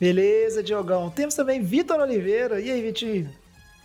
[0.00, 1.10] Beleza, Diogão.
[1.10, 2.58] Temos também Vitor Oliveira.
[2.58, 3.28] E aí, Vitinho?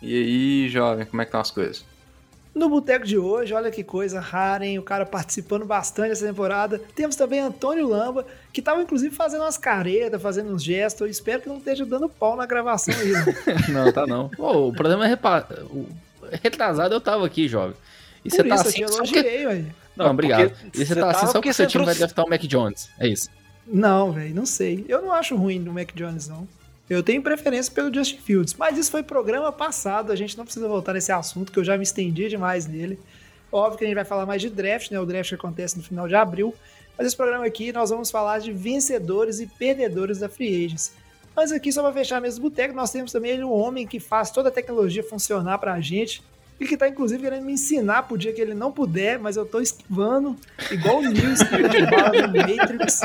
[0.02, 1.84] E aí, jovem, como é que estão as coisas?
[2.54, 4.80] No boteco de hoje, olha que coisa rara, hein?
[4.80, 6.80] O cara participando bastante dessa temporada.
[6.96, 11.02] Temos também Antônio Lamba, que estava inclusive fazendo umas caretas, fazendo uns gestos.
[11.02, 13.12] Eu espero que não esteja dando pau na gravação aí.
[13.12, 13.26] Né?
[13.68, 14.30] não, tá não.
[14.30, 15.46] Pô, o problema é repa...
[15.70, 15.86] o
[16.32, 17.76] retrasado eu tava aqui, jovem.
[18.24, 18.84] E Por você tá assim.
[18.84, 19.66] Eu te elogiei, porque...
[19.98, 20.54] Não, obrigado.
[20.74, 22.90] E você tá assim só porque seu time vai draftar o Mac Jones.
[22.98, 23.30] É isso.
[23.68, 24.86] Não, velho, não sei.
[24.88, 26.48] Eu não acho ruim do Mac Jones, não.
[26.90, 30.68] Eu tenho preferência pelo Justin Fields, mas isso foi programa passado, a gente não precisa
[30.68, 33.00] voltar nesse assunto, que eu já me estendi demais nele.
[33.52, 35.00] Óbvio que a gente vai falar mais de draft, né?
[35.00, 36.54] O draft acontece no final de abril.
[36.98, 40.94] Mas esse programa aqui nós vamos falar de vencedores e perdedores da Free Agents.
[41.36, 44.32] Mas aqui, só para fechar mesmo o boteco, nós temos também o homem que faz
[44.32, 46.24] toda a tecnologia funcionar para a gente,
[46.60, 49.46] e que tá, inclusive, querendo me ensinar pro dia que ele não puder, mas eu
[49.46, 50.36] tô esquivando,
[50.72, 53.02] igual o Neo esquiva de bala no Matrix,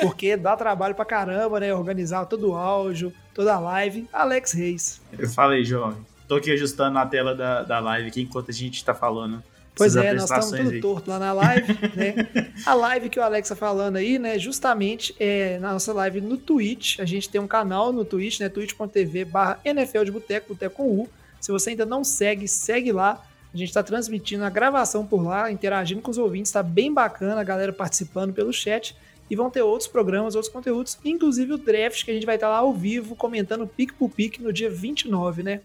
[0.00, 1.72] porque dá trabalho pra caramba, né?
[1.72, 4.08] Organizar todo o áudio, toda a live.
[4.12, 5.00] Alex Reis.
[5.16, 6.04] Eu falei, jovem.
[6.26, 9.42] Tô aqui ajustando a tela da, da live aqui enquanto a gente tá falando.
[9.74, 10.80] Pois é, nós estamos tudo aí.
[10.80, 12.52] torto lá na live, né?
[12.66, 14.38] A live que o Alex tá falando aí, né?
[14.38, 17.00] Justamente é na nossa live no Twitch.
[17.00, 18.48] A gente tem um canal no Twitch, né?
[18.48, 21.08] twitch.tv barra NFL de Boteco, Boteco com U.
[21.42, 23.20] Se você ainda não segue, segue lá.
[23.52, 27.40] A gente está transmitindo a gravação por lá, interagindo com os ouvintes, está bem bacana,
[27.40, 28.96] a galera participando pelo chat.
[29.28, 32.46] E vão ter outros programas, outros conteúdos, inclusive o draft, que a gente vai estar
[32.46, 35.60] tá lá ao vivo, comentando pique por pique no dia 29, né?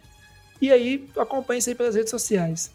[0.60, 2.72] E aí, acompanhe isso aí pelas redes sociais.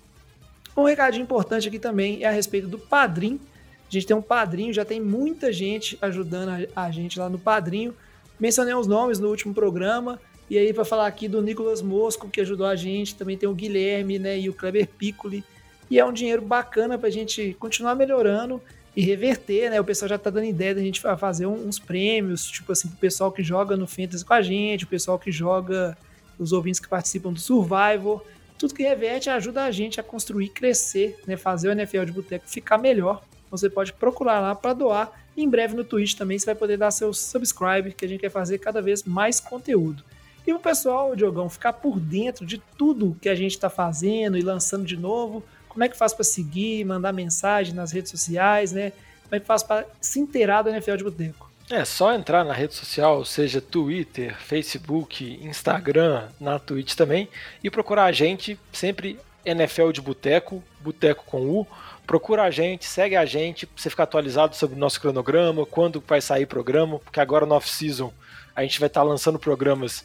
[0.76, 3.40] Um recadinho importante aqui também é a respeito do Padrim.
[3.88, 7.38] A gente tem um padrinho, já tem muita gente ajudando a, a gente lá no
[7.38, 7.94] Padrinho.
[8.40, 10.18] Mencionei os nomes no último programa.
[10.52, 13.54] E aí, para falar aqui do Nicolas Mosco, que ajudou a gente, também tem o
[13.54, 15.42] Guilherme né, e o Kleber Piccoli.
[15.90, 18.60] E é um dinheiro bacana para a gente continuar melhorando
[18.94, 19.80] e reverter, né?
[19.80, 23.32] O pessoal já tá dando ideia da gente fazer uns prêmios, tipo assim, pro pessoal
[23.32, 25.96] que joga no Fantasy com a gente, o pessoal que joga,
[26.38, 28.22] os ouvintes que participam do Survivor.
[28.58, 31.34] Tudo que reverte ajuda a gente a construir, crescer, né?
[31.38, 33.22] Fazer o NFL de Boteco ficar melhor.
[33.50, 35.10] Você pode procurar lá para doar.
[35.34, 38.20] E em breve no Twitch também você vai poder dar seu subscribe, que a gente
[38.20, 40.04] quer fazer cada vez mais conteúdo.
[40.46, 44.42] E o pessoal, Diogão, ficar por dentro de tudo que a gente está fazendo e
[44.42, 45.42] lançando de novo.
[45.68, 48.92] Como é que faz para seguir, mandar mensagem nas redes sociais, né?
[49.24, 51.50] Como é que faz para se inteirar do NFL de Boteco?
[51.70, 57.28] É só entrar na rede social, seja Twitter, Facebook, Instagram, na Twitch também,
[57.64, 61.66] e procurar a gente, sempre NFL de Boteco, Boteco com U.
[62.06, 66.02] Procura a gente, segue a gente, pra você ficar atualizado sobre o nosso cronograma, quando
[66.06, 68.12] vai sair programa, porque agora no off-season
[68.54, 70.04] a gente vai estar tá lançando programas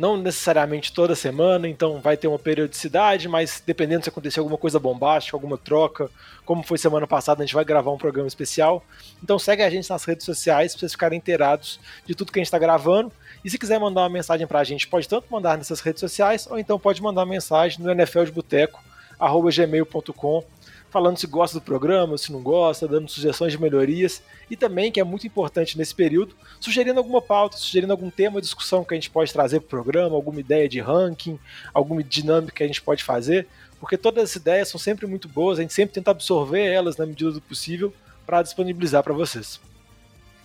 [0.00, 4.78] não necessariamente toda semana, então vai ter uma periodicidade, mas dependendo se acontecer alguma coisa
[4.78, 6.08] bombástica, alguma troca,
[6.46, 8.82] como foi semana passada, a gente vai gravar um programa especial.
[9.22, 12.40] Então segue a gente nas redes sociais para vocês ficarem inteirados de tudo que a
[12.40, 13.12] gente está gravando.
[13.44, 16.48] E se quiser mandar uma mensagem para a gente, pode tanto mandar nessas redes sociais,
[16.50, 20.44] ou então pode mandar uma mensagem no nfldeboteco.gmail.com
[20.90, 25.00] falando se gosta do programa, se não gosta, dando sugestões de melhorias e também, que
[25.00, 28.96] é muito importante nesse período, sugerindo alguma pauta, sugerindo algum tema de discussão que a
[28.96, 31.38] gente pode trazer para o programa, alguma ideia de ranking,
[31.72, 33.46] alguma dinâmica que a gente pode fazer,
[33.78, 37.06] porque todas as ideias são sempre muito boas, a gente sempre tenta absorver elas na
[37.06, 37.94] medida do possível
[38.26, 39.60] para disponibilizar para vocês.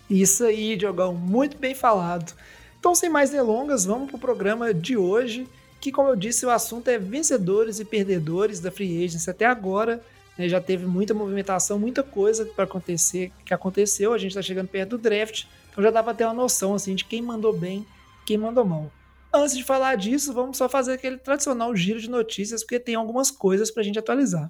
[0.10, 2.34] Isso aí, Diogão, muito bem falado.
[2.80, 5.48] Então, sem mais delongas, vamos para o programa de hoje,
[5.82, 10.04] que, como eu disse, o assunto é vencedores e perdedores da Free Agency até agora.
[10.38, 14.14] Né, já teve muita movimentação, muita coisa para acontecer, que aconteceu.
[14.14, 16.96] A gente está chegando perto do draft, então já dá para ter uma noção assim
[16.96, 17.86] de quem mandou bem,
[18.26, 18.92] quem mandou mal.
[19.34, 23.30] Antes de falar disso, vamos só fazer aquele tradicional giro de notícias, porque tem algumas
[23.30, 24.50] coisas para a gente atualizar.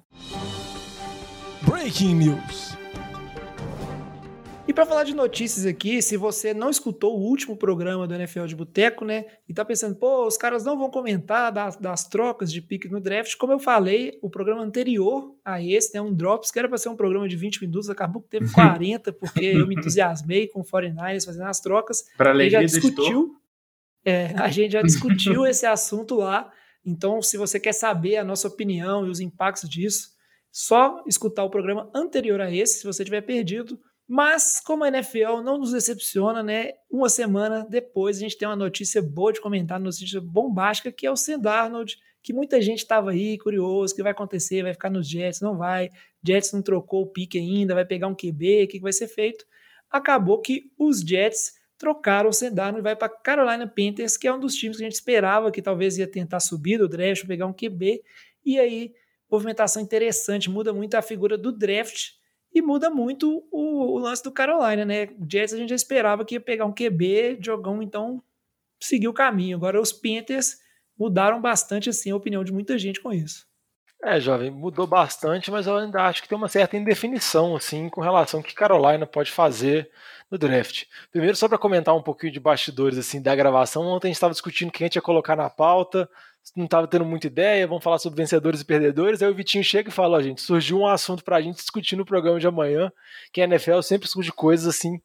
[1.62, 2.85] Breaking News.
[4.76, 8.44] E para falar de notícias aqui, se você não escutou o último programa do NFL
[8.44, 12.52] de Boteco, né, e tá pensando, pô, os caras não vão comentar das, das trocas
[12.52, 16.50] de pique no draft, como eu falei, o programa anterior a esse, né, um Drops,
[16.50, 19.66] que era para ser um programa de 20 minutos, acabou que teve 40, porque eu
[19.66, 22.04] me entusiasmei com o 49ers fazendo as trocas.
[22.14, 23.34] Para alegria já discutiu,
[24.04, 26.52] é, a gente já discutiu esse assunto lá,
[26.84, 30.10] então se você quer saber a nossa opinião e os impactos disso,
[30.52, 35.42] só escutar o programa anterior a esse, se você tiver perdido, Mas, como a NFL
[35.42, 36.74] não nos decepciona, né?
[36.88, 41.10] Uma semana depois a gente tem uma notícia boa de comentar, notícia bombástica, que é
[41.10, 44.90] o Sam Darnold, que muita gente estava aí curioso, o que vai acontecer, vai ficar
[44.90, 45.90] nos Jets, não vai,
[46.26, 49.44] Jets não trocou o pique ainda, vai pegar um QB, o que, vai ser feito?
[49.90, 54.32] Acabou que os Jets trocaram o Sam Darnold e vai para Carolina Panthers, que é
[54.32, 57.46] um dos times que a gente esperava que talvez ia tentar subir do draft, pegar
[57.46, 58.02] um QB,
[58.44, 58.92] e aí
[59.30, 62.15] movimentação interessante, muda muito a figura do draft,
[62.56, 65.04] e muda muito o, o, lance do Carolina, né?
[65.20, 68.22] O Jets a gente já esperava que ia pegar um QB, jogão, então
[68.82, 69.58] seguiu o caminho.
[69.58, 70.56] Agora os Panthers
[70.98, 73.46] mudaram bastante assim a opinião de muita gente com isso.
[74.02, 78.00] É, jovem, mudou bastante, mas eu ainda acho que tem uma certa indefinição assim com
[78.00, 79.90] relação ao que Carolina pode fazer
[80.30, 80.84] no draft.
[81.10, 84.32] Primeiro, só para comentar um pouquinho de bastidores assim da gravação, ontem a gente estava
[84.32, 86.08] discutindo quem a gente ia colocar na pauta,
[86.54, 89.22] não estava tendo muita ideia, vamos falar sobre vencedores e perdedores.
[89.22, 91.96] Aí o Vitinho chega e fala: Ó, gente, surgiu um assunto para a gente discutir
[91.96, 92.92] no programa de amanhã,
[93.32, 95.00] que a NFL sempre surge coisas assim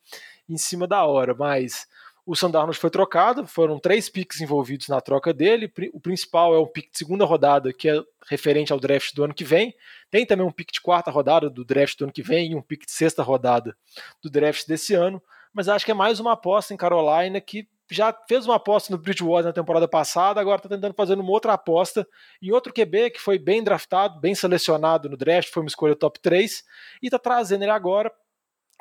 [0.50, 1.88] em cima da hora, mas
[2.31, 5.69] o Sandarnold foi trocado, foram três picks envolvidos na troca dele.
[5.92, 9.33] O principal é um pick de segunda rodada, que é referente ao draft do ano
[9.33, 9.75] que vem.
[10.10, 12.62] Tem também um pick de quarta rodada do draft do ano que vem e um
[12.62, 13.75] pick de sexta rodada
[14.24, 15.22] do draft desse ano.
[15.54, 18.98] Mas acho que é mais uma aposta em Carolina que já fez uma aposta no
[18.98, 22.07] Bridgewater na temporada passada, agora está tentando fazer uma outra aposta
[22.42, 26.18] em outro QB que foi bem draftado, bem selecionado no draft, foi uma escolha top
[26.22, 26.63] 3,
[27.04, 28.10] e está trazendo ele agora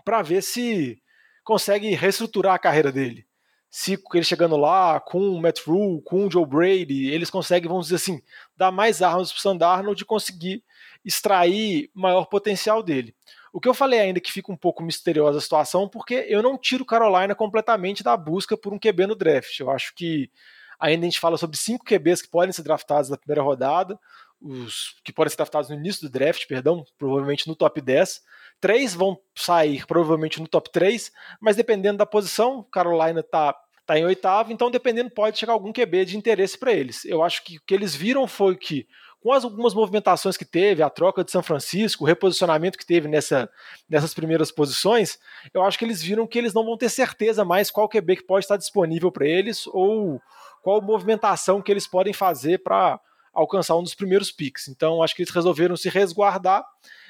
[0.04, 1.02] para ver se
[1.42, 3.28] consegue reestruturar a carreira dele.
[3.70, 7.86] Se ele chegando lá com o Matt Rule, com o Joe Brady, eles conseguem, vamos
[7.86, 8.20] dizer assim,
[8.56, 10.64] dar mais armas para o Sandarno de conseguir
[11.04, 13.14] extrair maior potencial dele.
[13.52, 16.58] O que eu falei ainda que fica um pouco misteriosa a situação, porque eu não
[16.58, 19.58] tiro Carolina completamente da busca por um QB no draft.
[19.60, 20.30] Eu acho que
[20.78, 23.98] ainda a gente fala sobre cinco QBs que podem ser draftados na primeira rodada,
[24.40, 28.20] os que podem ser draftados no início do draft, perdão, provavelmente no top 10.
[28.60, 31.10] Três vão sair provavelmente no top 3,
[31.40, 33.54] mas dependendo da posição, Carolina está
[33.86, 37.04] tá em oitavo, então dependendo pode chegar algum QB de interesse para eles.
[37.04, 38.86] Eu acho que o que eles viram foi que
[39.20, 43.06] com as algumas movimentações que teve, a troca de São Francisco, o reposicionamento que teve
[43.06, 43.50] nessa,
[43.88, 45.18] nessas primeiras posições,
[45.52, 48.26] eu acho que eles viram que eles não vão ter certeza mais qual QB que
[48.26, 50.20] pode estar disponível para eles ou
[50.62, 52.98] qual movimentação que eles podem fazer para
[53.32, 54.68] alcançar um dos primeiros picks.
[54.68, 56.64] Então, acho que eles resolveram se resguardar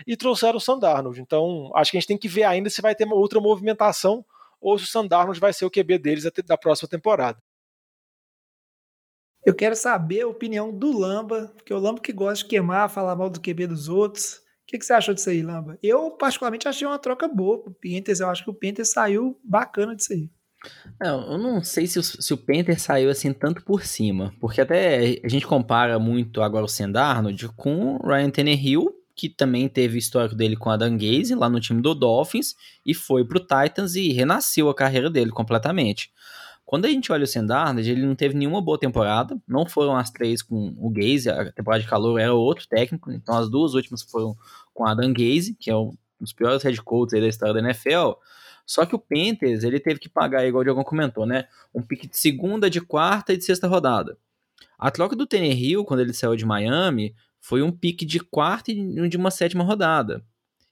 [0.06, 1.20] e trouxeram o Sandarnold.
[1.20, 4.24] Então, acho que a gente tem que ver ainda se vai ter uma outra movimentação
[4.60, 7.40] ou se o Sandarnold vai ser o QB deles da próxima temporada.
[9.44, 13.16] Eu quero saber a opinião do Lamba, porque o Lamba que gosta de queimar, falar
[13.16, 14.34] mal do QB dos outros.
[14.34, 15.78] O que, que você achou disso aí, Lamba?
[15.82, 18.20] Eu, particularmente, achei uma troca boa pro Panthers.
[18.20, 20.30] Eu acho que o Panthers saiu bacana disso aí.
[21.00, 24.60] Não, eu não sei se o, se o Panther saiu assim tanto por cima, porque
[24.60, 29.98] até a gente compara muito agora o Sendarnold com o Ryan Tannehill, que também teve
[29.98, 32.54] histórico dele com a Dan Gaze lá no time do Dolphins
[32.84, 36.10] e foi pro Titans e renasceu a carreira dele completamente.
[36.64, 40.10] Quando a gente olha o Sendarnold, ele não teve nenhuma boa temporada, não foram as
[40.10, 44.02] três com o Gaze, a temporada de calor era outro técnico, então as duas últimas
[44.02, 44.36] foram
[44.72, 48.12] com a Dan Gaze, que é um dos piores head coaches da história da NFL.
[48.66, 51.46] Só que o Panthers, ele teve que pagar, igual o Diogão comentou, né?
[51.74, 54.16] Um pique de segunda, de quarta e de sexta rodada.
[54.78, 59.08] A troca do Hill, quando ele saiu de Miami, foi um pique de quarta e
[59.08, 60.24] de uma sétima rodada.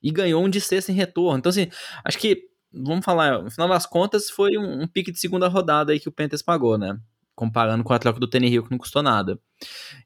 [0.02, 1.38] E ganhou um de sexta em retorno.
[1.38, 1.68] Então, assim,
[2.04, 5.92] acho que vamos falar, no final das contas, foi um, um, pique de segunda rodada
[5.92, 6.98] aí que o Panthers pagou, né?
[7.34, 9.38] Comparando com a troca do Hill, que não custou nada.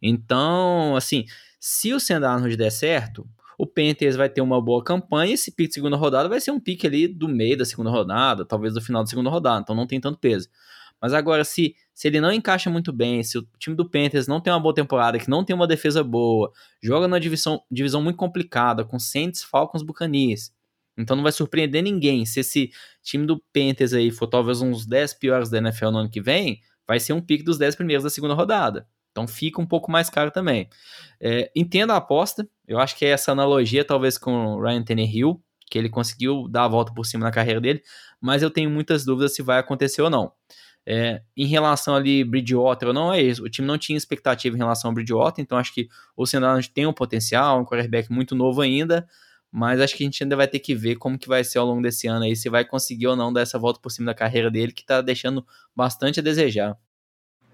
[0.00, 1.24] Então, assim,
[1.58, 3.26] se o Sandarnold der certo,
[3.58, 5.34] o Panthers vai ter uma boa campanha.
[5.34, 8.44] Esse pique de segunda rodada vai ser um pique ali do meio da segunda rodada,
[8.44, 10.48] talvez do final da segunda rodada, então não tem tanto peso.
[11.00, 14.40] Mas agora, se, se ele não encaixa muito bem, se o time do Panthers não
[14.40, 18.16] tem uma boa temporada, que não tem uma defesa boa, joga numa divisão, divisão muito
[18.16, 20.52] complicada, com Saints, Falcons, Buccaneers,
[20.96, 22.24] então não vai surpreender ninguém.
[22.24, 22.70] Se esse
[23.02, 26.60] time do Panthers aí for talvez uns 10 piores da NFL no ano que vem,
[26.86, 28.86] vai ser um pique dos 10 primeiros da segunda rodada.
[29.12, 30.68] Então fica um pouco mais caro também.
[31.20, 32.48] É, entendo a aposta.
[32.66, 35.40] Eu acho que é essa analogia talvez com o Ryan Tannehill,
[35.70, 37.82] que ele conseguiu dar a volta por cima na carreira dele,
[38.20, 40.32] mas eu tenho muitas dúvidas se vai acontecer ou não.
[40.84, 43.44] É, em relação ali Bridgewater não, é isso.
[43.44, 46.86] O time não tinha expectativa em relação ao Bridgewater, então acho que o Senado tem
[46.86, 49.06] um potencial, um quarterback muito novo ainda,
[49.50, 51.66] mas acho que a gente ainda vai ter que ver como que vai ser ao
[51.66, 54.14] longo desse ano aí, se vai conseguir ou não dar essa volta por cima da
[54.14, 56.76] carreira dele, que tá deixando bastante a desejar.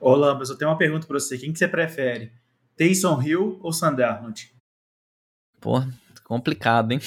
[0.00, 2.32] Ô Lambas, eu tenho uma pergunta para você, quem que você prefere?
[2.76, 4.52] Taysom Hill ou Sandarnold?
[5.60, 5.82] Pô,
[6.22, 7.00] complicado, hein?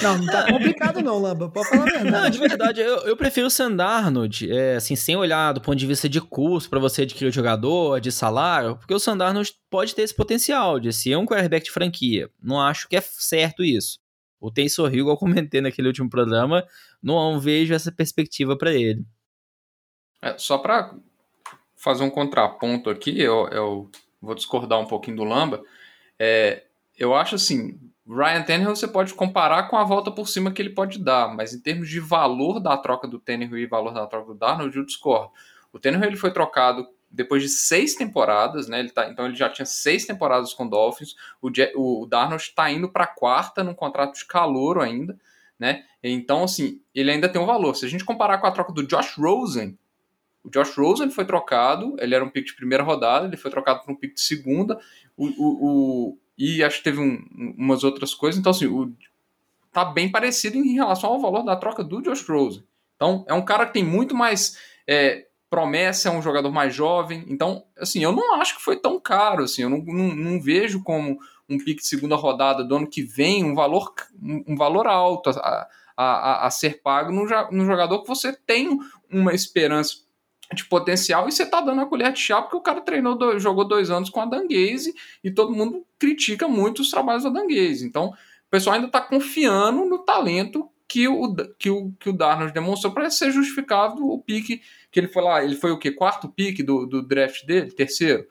[0.00, 1.50] Não, não tá complicado não, Lamba.
[1.50, 2.10] Pode falar a verdade.
[2.10, 5.86] Não, de verdade, eu, eu prefiro o Sandarnold, é, assim, sem olhar do ponto de
[5.86, 10.02] vista de custo para você adquirir o jogador, de salário, porque o Sandarnold pode ter
[10.02, 12.30] esse potencial de ser um quarterback de franquia.
[12.42, 13.98] Não acho que é certo isso.
[14.40, 16.64] O Taysom Hill, igual eu comentei naquele último programa,
[17.02, 19.04] não vejo essa perspectiva para ele.
[20.22, 20.94] É, só para
[21.80, 25.62] fazer um contraponto aqui, eu, eu, vou discordar um pouquinho do Lamba.
[26.18, 26.64] É,
[26.98, 30.70] eu acho assim, Ryan Tannehill você pode comparar com a volta por cima que ele
[30.70, 34.26] pode dar, mas em termos de valor da troca do Tannehill e valor da troca
[34.26, 35.30] do Darnold, eu discordo.
[35.72, 38.80] O Tannehill ele foi trocado depois de seis temporadas, né?
[38.80, 41.16] Ele tá, então ele já tinha seis temporadas com Dolphins.
[41.40, 45.18] O, o Darnold está indo para a quarta num contrato de calouro ainda,
[45.58, 45.82] né?
[46.02, 47.74] Então assim ele ainda tem um valor.
[47.74, 49.78] Se a gente comparar com a troca do Josh Rosen,
[50.42, 53.80] o Josh Rosen foi trocado, ele era um pick de primeira rodada, ele foi trocado
[53.84, 54.78] por um pick de segunda.
[55.16, 55.66] O, o,
[56.08, 58.38] o e acho que teve um, umas outras coisas.
[58.40, 58.92] Então, assim, o,
[59.72, 62.64] tá bem parecido em relação ao valor da troca do Josh Rosen.
[62.96, 67.24] Então, é um cara que tem muito mais é, promessa, é um jogador mais jovem.
[67.28, 69.44] Então, assim, eu não acho que foi tão caro.
[69.44, 71.18] Assim, eu não, não, não vejo como
[71.48, 73.92] um pique de segunda rodada do ano que vem um valor,
[74.22, 78.78] um, valor alto a, a, a ser pago no, no jogador que você tem
[79.10, 79.96] uma esperança
[80.52, 83.42] de potencial e você tá dando a colher de chá porque o cara treinou, dois,
[83.42, 87.86] jogou dois anos com a Danguese e todo mundo critica muito os trabalhos da Danguese.
[87.86, 92.52] Então, o pessoal ainda está confiando no talento que o, que o, que o Darnold
[92.52, 95.44] demonstrou para ser justificado o pique que ele foi lá.
[95.44, 95.92] Ele foi o quê?
[95.92, 97.70] Quarto pique do, do draft dele?
[97.70, 98.26] Terceiro?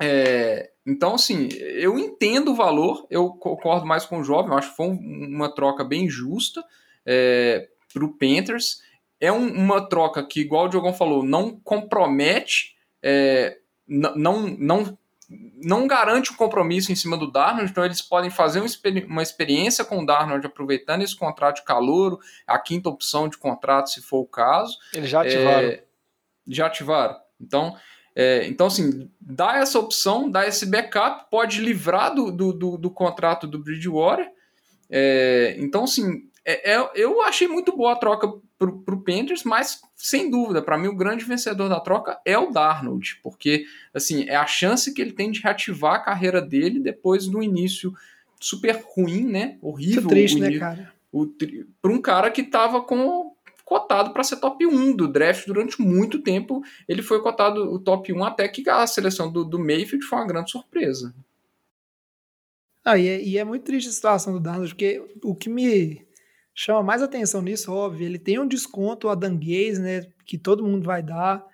[0.00, 4.70] É, então, assim, eu entendo o valor, eu concordo mais com o jovem, eu acho
[4.70, 6.64] que foi uma troca bem justa
[7.06, 8.80] é, para o Panthers
[9.22, 14.98] é um, uma troca que, igual o Diogão falou, não compromete, é, não, não,
[15.62, 18.60] não garante o um compromisso em cima do Darnold, então eles podem fazer
[19.06, 23.90] uma experiência com o Darnold aproveitando esse contrato de calor, a quinta opção de contrato,
[23.90, 24.76] se for o caso.
[24.92, 25.68] Eles já ativaram.
[25.68, 25.84] É,
[26.48, 27.16] já ativaram.
[27.40, 27.76] Então,
[28.16, 32.90] é, então, assim, dá essa opção, dá esse backup, pode livrar do, do, do, do
[32.90, 34.28] contrato do Bridgewater.
[34.90, 39.80] É, então, assim, é, é, eu achei muito boa a troca para o Panthers, mas
[39.96, 44.36] sem dúvida, para mim o grande vencedor da troca é o Darnold, porque assim é
[44.36, 47.92] a chance que ele tem de reativar a carreira dele depois do início
[48.40, 49.58] super ruim, né?
[49.60, 50.02] Horrível.
[50.02, 50.92] Muito triste, né, cara?
[51.80, 53.32] Para um cara que estava com
[53.64, 56.62] cotado para ser top 1 do draft durante muito tempo.
[56.88, 60.26] Ele foi cotado o top 1 até que a seleção do, do Mayfield foi uma
[60.26, 61.14] grande surpresa.
[62.84, 66.04] Ah, e, é, e é muito triste a situação do Darnold, porque o que me
[66.54, 70.84] chama mais atenção nisso, óbvio, ele tem um desconto a Danguês, né, que todo mundo
[70.84, 71.44] vai dar.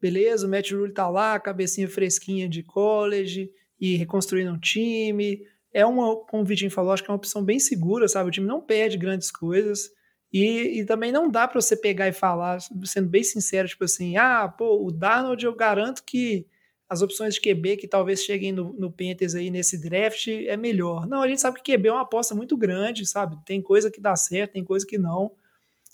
[0.00, 5.46] Beleza, o Matt Rule tá lá, cabecinha fresquinha de college e reconstruindo um time.
[5.72, 8.28] É uma, como o Vitinho falou, acho que é uma opção bem segura, sabe?
[8.28, 9.90] O time não perde grandes coisas.
[10.32, 14.16] E, e também não dá para você pegar e falar, sendo bem sincero, tipo assim,
[14.16, 16.46] ah, pô, o Darnold eu garanto que
[16.92, 21.06] as opções de QB que talvez cheguem no, no Panthers aí nesse draft é melhor.
[21.06, 23.38] Não, a gente sabe que QB é uma aposta muito grande, sabe?
[23.46, 25.32] Tem coisa que dá certo, tem coisa que não,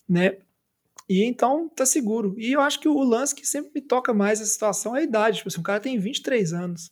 [0.08, 0.38] né?
[1.08, 2.34] E então tá seguro.
[2.36, 5.02] E eu acho que o lance que sempre me toca mais essa situação é a
[5.04, 5.36] idade.
[5.36, 6.90] Tipo assim, o cara tem 23 anos.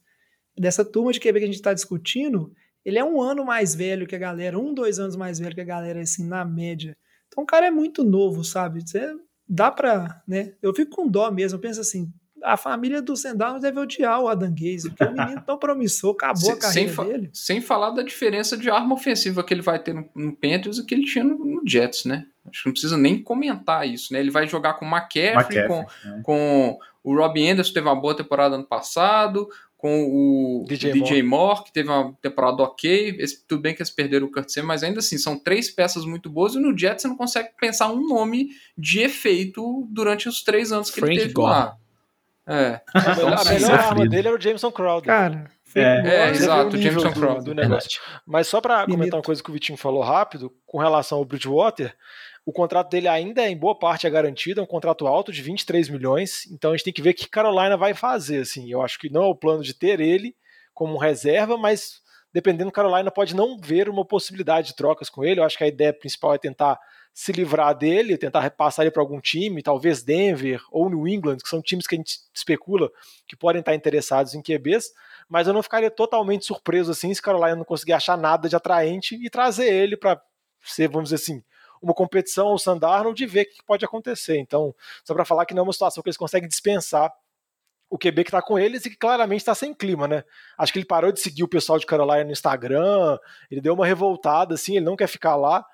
[0.56, 4.06] Dessa turma de QB que a gente tá discutindo, ele é um ano mais velho
[4.06, 6.96] que a galera, um, dois anos mais velho que a galera, assim, na média.
[7.26, 8.88] Então o cara é muito novo, sabe?
[8.88, 9.16] Você
[9.48, 10.54] dá pra, né?
[10.62, 12.08] Eu fico com dó mesmo, eu penso assim,
[12.46, 16.36] a família do Sendal deve odiar o Adam Gaze, porque o menino tão promissor, acabou
[16.40, 17.30] sem, a carreira sem dele.
[17.32, 20.86] Sem falar da diferença de arma ofensiva que ele vai ter no, no Panthers e
[20.86, 22.24] que ele tinha no, no, Jets, né?
[22.48, 24.20] Acho que não precisa nem comentar isso, né?
[24.20, 26.20] Ele vai jogar com o McCaffrey, McCaffrey com, né?
[26.22, 31.22] com o Robbie Anderson, teve uma boa temporada ano passado, com o DJ, DJ Moore.
[31.22, 31.64] Moore.
[31.64, 33.16] que teve uma temporada ok.
[33.18, 36.30] Esse, tudo bem que eles perderam o Kurt mas ainda assim, são três peças muito
[36.30, 40.70] boas e no Jets você não consegue pensar um nome de efeito durante os três
[40.70, 41.50] anos que Frank ele teve Gore.
[41.50, 41.76] lá.
[42.48, 42.80] É.
[42.94, 45.06] A melhor, a melhor arma dele era o Jameson Crowder.
[45.06, 47.42] Cara, é, é exato, o Jameson Crowder.
[47.42, 48.00] Do, negócio.
[48.24, 51.94] Mas só para comentar uma coisa que o Vitinho falou rápido, com relação ao Bridgewater,
[52.44, 55.42] o contrato dele ainda é, em boa parte é garantido, é um contrato alto de
[55.42, 58.70] 23 milhões, então a gente tem que ver o que Carolina vai fazer, assim.
[58.70, 60.34] Eu acho que não é o plano de ter ele
[60.72, 62.00] como reserva, mas
[62.32, 65.40] dependendo, Carolina pode não ver uma possibilidade de trocas com ele.
[65.40, 66.78] Eu acho que a ideia principal é tentar
[67.18, 71.48] se livrar dele, tentar repassar ele para algum time, talvez Denver ou New England, que
[71.48, 72.90] são times que a gente especula
[73.26, 74.92] que podem estar interessados em QBs,
[75.26, 79.14] mas eu não ficaria totalmente surpreso assim se Carolina não conseguir achar nada de atraente
[79.14, 80.20] e trazer ele para
[80.62, 81.42] ser, vamos dizer assim,
[81.80, 84.36] uma competição ao Sandarnold e ver o que pode acontecer.
[84.36, 87.10] Então, só para falar que não é uma situação que eles conseguem dispensar
[87.88, 90.22] o QB que está com eles e que claramente está sem clima, né?
[90.58, 93.18] Acho que ele parou de seguir o pessoal de Carolina no Instagram,
[93.50, 95.64] ele deu uma revoltada, assim, ele não quer ficar lá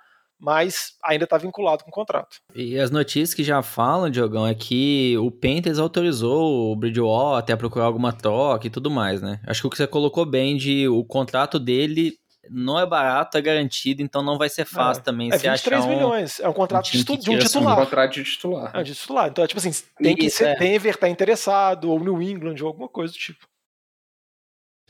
[0.42, 2.38] mas ainda está vinculado com o contrato.
[2.52, 7.56] E as notícias que já falam, Diogão, é que o Panthers autorizou o Bridgewater a
[7.56, 9.40] procurar alguma troca e tudo mais, né?
[9.46, 12.18] Acho que o que você colocou bem de o contrato dele
[12.50, 15.80] não é barato, é garantido, então não vai ser fácil é, também é se 23
[15.80, 17.78] achar um, milhões, é um contrato um de, de, um titular.
[17.78, 18.76] Um contrato de titular.
[18.76, 19.28] É, de titular.
[19.28, 20.56] Então, tipo assim, tem que ser é.
[20.56, 23.46] Denver tá interessado, ou New England, ou alguma coisa do tipo.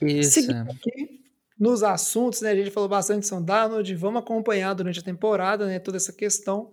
[0.00, 0.30] Isso.
[0.30, 1.21] Seguindo aqui,
[1.58, 5.66] nos assuntos, né, a gente falou bastante de São Darnold, vamos acompanhar durante a temporada,
[5.66, 6.70] né, toda essa questão.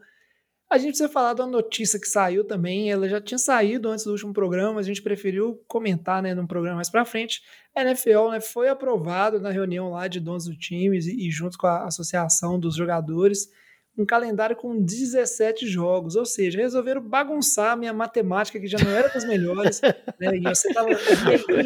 [0.72, 4.06] A gente precisa falar de uma notícia que saiu também, ela já tinha saído antes
[4.06, 7.42] do último programa, mas a gente preferiu comentar, né, num programa mais para frente.
[7.76, 11.58] A NFL, né, foi aprovado na reunião lá de donos do times e, e junto
[11.58, 13.50] com a associação dos jogadores,
[13.98, 18.92] um calendário com 17 jogos, ou seja, resolveram bagunçar a minha matemática, que já não
[18.92, 19.82] era das melhores.
[20.20, 20.38] né?
[20.38, 20.90] E você tava.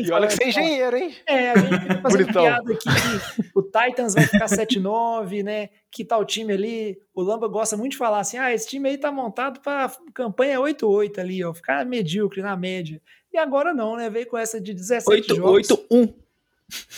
[0.04, 1.16] E olha que você é engenheiro, hein?
[1.28, 5.70] É, a gente fica fazendo piada aqui que o Titans vai ficar 7-9, né?
[5.92, 6.98] Que tal time ali?
[7.14, 10.60] O Lamba gosta muito de falar assim: ah, esse time aí tá montado para campanha
[10.60, 13.02] 8-8 ali, ó, ficar medíocre na média.
[13.32, 14.10] E agora não, né?
[14.10, 15.68] Veio com essa de 17 8, jogos.
[15.68, 16.14] 8-1.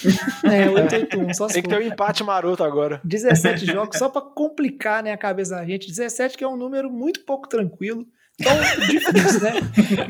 [0.45, 3.01] É, 881, só Tem que ter um empate maroto agora.
[3.03, 5.87] 17 jogos, só para complicar né, a cabeça da gente.
[5.87, 8.05] 17 que é um número muito pouco tranquilo.
[8.39, 8.53] Então,
[8.87, 9.53] difícil, né?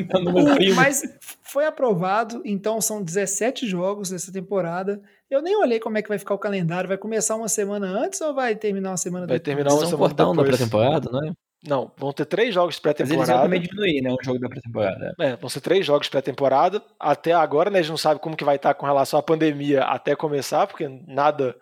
[0.71, 1.03] o, mas
[1.43, 5.01] foi aprovado, então são 17 jogos dessa temporada.
[5.29, 6.87] Eu nem olhei como é que vai ficar o calendário.
[6.87, 9.55] Vai começar uma semana antes ou vai terminar uma semana vai depois?
[9.55, 10.37] Vai terminar uma semana depois.
[10.37, 11.33] da pré-temporada, não é?
[11.63, 13.21] Não, vão ter três jogos pré-temporada.
[13.21, 14.11] Eles vão também diminuir, né?
[14.11, 15.13] Um jogo da pré-temporada.
[15.19, 16.81] É, vão ser três jogos pré-temporada.
[16.99, 17.79] Até agora, né?
[17.79, 20.87] A gente não sabe como que vai estar com relação à pandemia até começar, porque
[21.07, 21.55] nada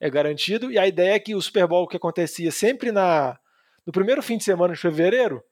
[0.00, 0.72] é garantido.
[0.72, 3.38] E a ideia é que o Super Bowl que acontecia sempre na
[3.86, 5.42] no primeiro fim de semana de fevereiro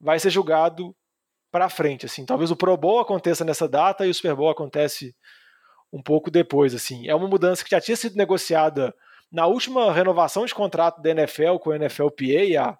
[0.00, 0.94] vai ser julgado
[1.50, 2.24] para frente, assim.
[2.24, 5.14] Talvez o Pro Bowl aconteça nessa data e o Super Bowl acontece
[5.92, 7.06] um pouco depois, assim.
[7.06, 8.94] É uma mudança que já tinha sido negociada
[9.30, 12.78] na última renovação de contrato da NFL com o NFLPA há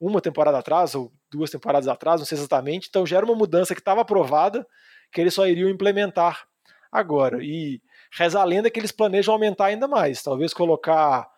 [0.00, 2.88] uma temporada atrás, ou duas temporadas atrás, não sei exatamente.
[2.88, 4.66] Então já era uma mudança que estava aprovada,
[5.12, 6.46] que eles só iriam implementar
[6.90, 7.42] agora.
[7.42, 7.80] E
[8.12, 11.28] reza a lenda que eles planejam aumentar ainda mais, talvez colocar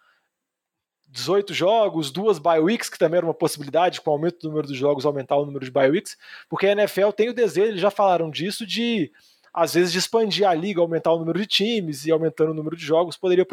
[1.08, 4.66] 18 jogos, duas bye weeks, que também era uma possibilidade, com o aumento do número
[4.66, 6.16] de jogos, aumentar o número de bye weeks,
[6.48, 9.10] porque a NFL tem o desejo, eles já falaram disso, de
[9.52, 12.76] às vezes de expandir a liga, aumentar o número de times e aumentando o número
[12.76, 13.46] de jogos, poderia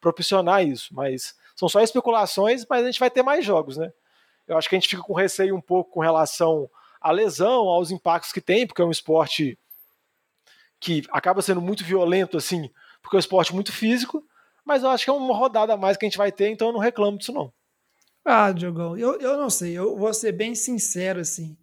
[0.00, 3.92] proporcionar isso, mas são só especulações, mas a gente vai ter mais jogos, né?
[4.46, 7.90] Eu acho que a gente fica com receio um pouco com relação à lesão, aos
[7.90, 9.58] impactos que tem, porque é um esporte
[10.78, 12.70] que acaba sendo muito violento, assim,
[13.02, 14.24] porque é um esporte muito físico,
[14.64, 16.68] mas eu acho que é uma rodada a mais que a gente vai ter, então
[16.68, 17.52] eu não reclamo disso, não.
[18.24, 21.56] Ah, Diogão, eu, eu não sei, eu vou ser bem sincero, assim.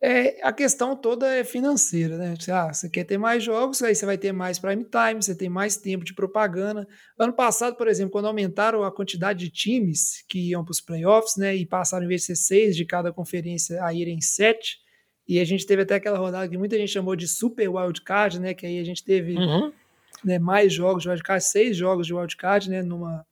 [0.00, 2.34] É, a questão toda é financeira, né?
[2.50, 5.48] Ah, você quer ter mais jogos, aí você vai ter mais prime time, você tem
[5.48, 6.86] mais tempo de propaganda.
[7.18, 11.36] Ano passado, por exemplo, quando aumentaram a quantidade de times que iam para os playoffs,
[11.36, 11.56] né?
[11.56, 14.78] E passaram em vez de ser seis de cada conferência a irem sete.
[15.26, 18.52] E a gente teve até aquela rodada que muita gente chamou de Super Wildcard, né?
[18.52, 19.72] Que aí a gente teve uhum.
[20.22, 22.82] né, mais jogos de wildcard, seis jogos de wildcard, né?
[22.82, 23.26] Numa,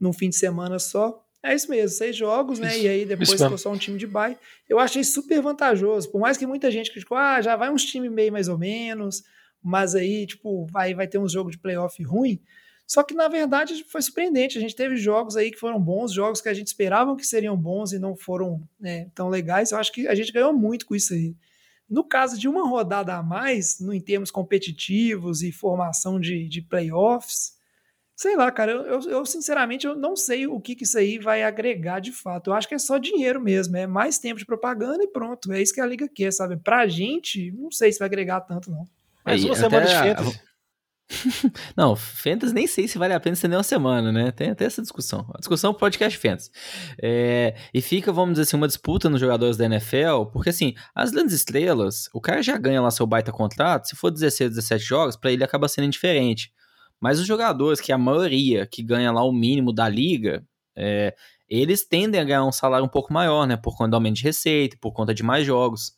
[0.00, 1.21] num fim de semana só.
[1.42, 2.76] É isso mesmo, seis jogos, né?
[2.76, 4.38] Isso, e aí depois ficou só um time de bye.
[4.68, 6.10] Eu achei super vantajoso.
[6.10, 9.24] Por mais que muita gente criticou, ah, já vai uns times meio mais ou menos,
[9.62, 12.40] mas aí, tipo, vai, vai ter uns jogos de playoff ruim.
[12.86, 14.58] Só que, na verdade, foi surpreendente.
[14.58, 17.56] A gente teve jogos aí que foram bons, jogos que a gente esperava que seriam
[17.56, 19.72] bons e não foram né, tão legais.
[19.72, 21.34] Eu acho que a gente ganhou muito com isso aí.
[21.88, 26.62] No caso de uma rodada a mais, no, em termos competitivos e formação de, de
[26.62, 27.54] playoffs,
[28.22, 31.42] Sei lá, cara, eu, eu, sinceramente eu não sei o que, que isso aí vai
[31.42, 32.50] agregar de fato.
[32.50, 35.52] Eu acho que é só dinheiro mesmo, é mais tempo de propaganda e pronto.
[35.52, 36.56] É isso que a liga quer, sabe?
[36.56, 38.86] Pra gente, não sei se vai agregar tanto, não.
[39.26, 40.40] Mais uma semana de fantasy.
[41.76, 44.30] não, Fantasy nem sei se vale a pena estender uma semana, né?
[44.30, 45.28] Tem até essa discussão.
[45.34, 46.52] A discussão podcast Fantasy.
[47.02, 51.10] É, e fica, vamos dizer assim, uma disputa nos jogadores da NFL, porque assim, as
[51.10, 55.16] grandes estrelas, o cara já ganha lá seu baita contrato, se for 16, 17 jogos,
[55.16, 56.52] para ele acaba sendo indiferente.
[57.02, 61.12] Mas os jogadores, que a maioria que ganha lá o mínimo da liga, é,
[61.48, 63.56] eles tendem a ganhar um salário um pouco maior, né?
[63.56, 65.96] Por conta do aumento de receita, por conta de mais jogos.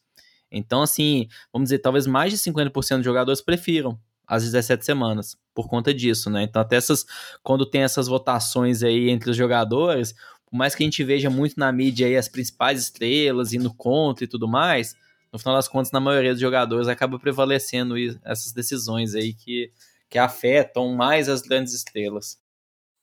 [0.50, 5.68] Então, assim, vamos dizer, talvez mais de 50% dos jogadores prefiram as 17 semanas por
[5.68, 6.42] conta disso, né?
[6.44, 7.04] Então, até essas,
[7.42, 10.14] quando tem essas votações aí entre os jogadores,
[10.46, 14.24] por mais que a gente veja muito na mídia aí as principais estrelas indo contra
[14.24, 14.96] e tudo mais,
[15.30, 19.70] no final das contas, na maioria dos jogadores acaba prevalecendo essas decisões aí que
[20.14, 22.38] que afetam mais as grandes estrelas.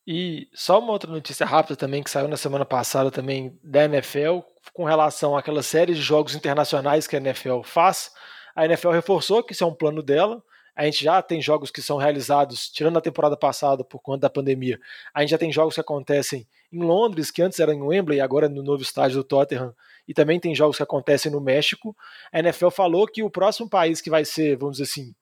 [0.06, 4.38] E só uma outra notícia rápida também que saiu na semana passada também da NFL
[4.72, 8.10] com relação àquela série de jogos internacionais que a NFL faz.
[8.56, 10.42] A NFL reforçou que isso é um plano dela.
[10.74, 14.30] A gente já tem jogos que são realizados, tirando a temporada passada por conta da
[14.30, 14.80] pandemia.
[15.12, 18.48] A gente já tem jogos que acontecem em Londres, que antes era em Wembley, agora
[18.48, 19.74] no novo estádio do Tottenham,
[20.08, 21.94] e também tem jogos que acontecem no México.
[22.32, 25.14] A NFL falou que o próximo país que vai ser, vamos dizer assim,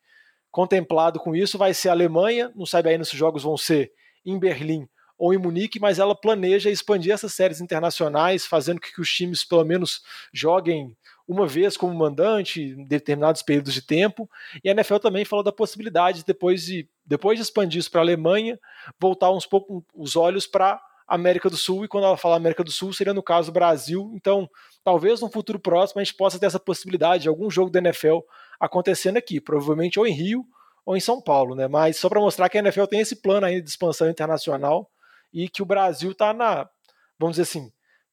[0.50, 3.92] contemplado com isso vai ser a Alemanha, não sabe ainda se os jogos vão ser
[4.24, 4.88] em Berlim
[5.20, 9.44] ou em Munique, mas ela planeja expandir essas séries internacionais, fazendo com que os times
[9.44, 10.00] pelo menos
[10.32, 10.96] joguem
[11.28, 14.28] uma vez como mandante em determinados períodos de tempo.
[14.64, 18.04] E a NFL também falou da possibilidade, depois de, depois de expandir isso para a
[18.04, 18.58] Alemanha,
[18.98, 22.70] voltar uns pouco os olhos para América do Sul, e quando ela fala América do
[22.70, 24.12] Sul, seria no caso Brasil.
[24.14, 24.48] Então,
[24.82, 28.20] talvez no futuro próximo a gente possa ter essa possibilidade de algum jogo da NFL
[28.60, 30.44] acontecendo aqui, provavelmente ou em Rio
[30.84, 31.66] ou em São Paulo, né?
[31.66, 34.90] Mas só para mostrar que a NFL tem esse plano aí de expansão internacional
[35.32, 36.68] e que o Brasil está na,
[37.18, 37.70] vamos dizer assim,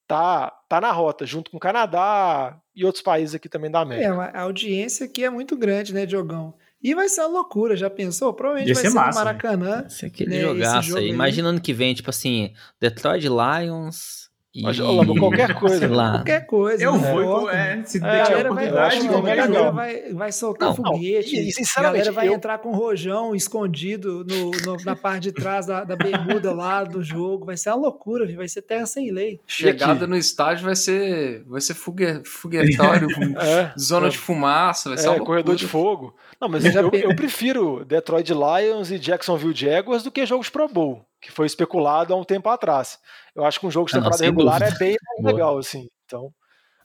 [0.08, 4.32] tá, tá na rota, junto com o Canadá e outros países aqui também da América.
[4.34, 6.54] É, a audiência aqui é muito grande, né, Diogão?
[6.82, 8.34] E vai ser uma loucura, já pensou?
[8.34, 9.82] Provavelmente Ia vai ser, ser massa, no Maracanã.
[9.82, 9.88] Né?
[9.88, 11.10] Isso aquele né, jogaço aí.
[11.10, 14.27] Imagina ano que vem, tipo assim, Detroit Lions,
[14.62, 15.20] mas, e...
[15.20, 15.88] qualquer coisa.
[15.94, 16.12] lá.
[16.14, 16.84] Qualquer coisa.
[16.84, 17.12] Eu né?
[17.12, 21.36] vou, é, se é, oportunidade, vai, a galera vai, vai soltar não, foguete.
[21.36, 22.34] Não, e, a galera vai eu...
[22.34, 27.04] entrar com rojão escondido no, no, na parte de trás da, da bermuda lá do
[27.04, 27.46] jogo.
[27.46, 29.40] Vai ser uma loucura, vai ser terra sem lei.
[29.46, 33.08] Chegada no estádio vai ser, vai ser fogue, foguetório,
[33.40, 34.10] é, zona é.
[34.10, 36.16] de fumaça, vai ser é, corredor de fogo.
[36.40, 40.68] Não, mas eu, eu, eu prefiro Detroit Lions e Jacksonville Jaguars do que jogos Pro
[40.68, 43.00] Bowl que foi especulado há um tempo atrás.
[43.36, 44.76] Eu acho que um jogo de temporada não, regular dúvida.
[44.76, 45.88] é bem legal, assim.
[46.06, 46.34] Então,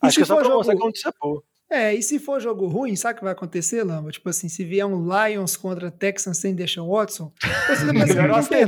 [0.03, 0.57] e acho que é só pra jogo...
[0.57, 1.43] mostrar que boa.
[1.73, 4.11] É, e se for jogo ruim, sabe o que vai acontecer, Lamba?
[4.11, 8.67] Tipo assim, se vier um Lions contra Texans sem Deshaun Watson, a torcida vai, ser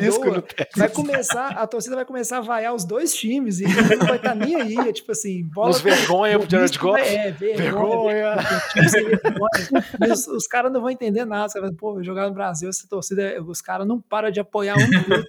[0.74, 4.30] vai começar, a torcida vai começar a vaiar os dois times e não vai estar
[4.30, 4.74] tá nem aí.
[4.88, 5.68] É tipo assim, bola.
[5.68, 6.98] Os vergonha pro Jared Goff.
[7.02, 8.36] É, vergonha.
[8.74, 10.10] vergonha.
[10.10, 11.50] os, os caras não vão entender nada.
[11.50, 14.88] Você vai, pô, jogar no Brasil, essa torcida, os caras não param de apoiar um
[14.88, 15.28] minuto.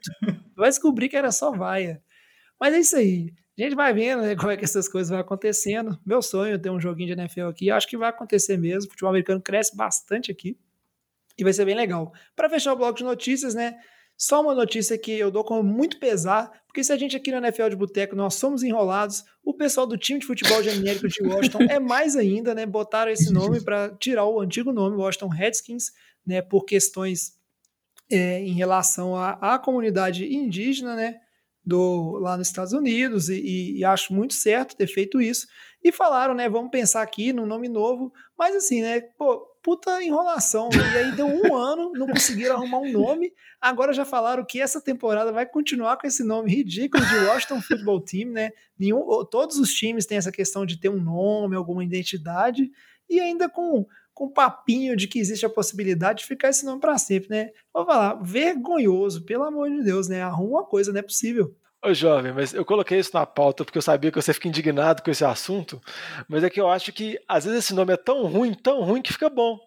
[0.55, 2.01] Vai descobrir que era só vaia.
[2.57, 3.33] Mas é isso aí.
[3.57, 5.97] A gente vai vendo né, como é que essas coisas vão acontecendo.
[6.05, 7.71] Meu sonho é ter um joguinho de NFL aqui.
[7.71, 8.87] Acho que vai acontecer mesmo.
[8.87, 10.57] O futebol americano cresce bastante aqui.
[11.37, 12.13] E vai ser bem legal.
[12.35, 13.77] Para fechar o bloco de notícias, né?
[14.17, 17.37] Só uma notícia que eu dou com muito pesar, porque se a gente aqui no
[17.37, 21.63] NFL de Boteco nós somos enrolados, o pessoal do time de futebol genérico de Washington
[21.69, 22.65] é mais ainda, né?
[22.65, 25.91] Botaram esse nome para tirar o antigo nome, Washington Redskins,
[26.25, 26.41] né?
[26.41, 27.37] Por questões
[28.09, 31.19] é, em relação à, à comunidade indígena, né?
[31.65, 35.47] Do, lá nos Estados Unidos e, e, acho muito certo ter feito isso.
[35.83, 36.47] E falaram, né?
[36.47, 39.01] Vamos pensar aqui num nome novo, mas assim, né?
[39.17, 40.69] Pô, puta enrolação.
[40.73, 43.33] E aí deu um ano, não conseguiram arrumar um nome.
[43.59, 48.01] Agora já falaram que essa temporada vai continuar com esse nome ridículo de Washington Football
[48.01, 48.51] Team, né?
[48.77, 52.69] Nenhum, todos os times têm essa questão de ter um nome, alguma identidade,
[53.09, 56.97] e ainda com com papinho de que existe a possibilidade de ficar esse nome para
[56.97, 57.49] sempre, né?
[57.73, 60.21] Vou falar, vergonhoso, pelo amor de Deus, né?
[60.21, 61.53] Arruma uma coisa, não é possível.
[61.83, 65.03] Ô, jovem, mas eu coloquei isso na pauta porque eu sabia que você fica indignado
[65.03, 65.79] com esse assunto,
[66.27, 69.01] mas é que eu acho que às vezes esse nome é tão ruim, tão ruim
[69.01, 69.59] que fica bom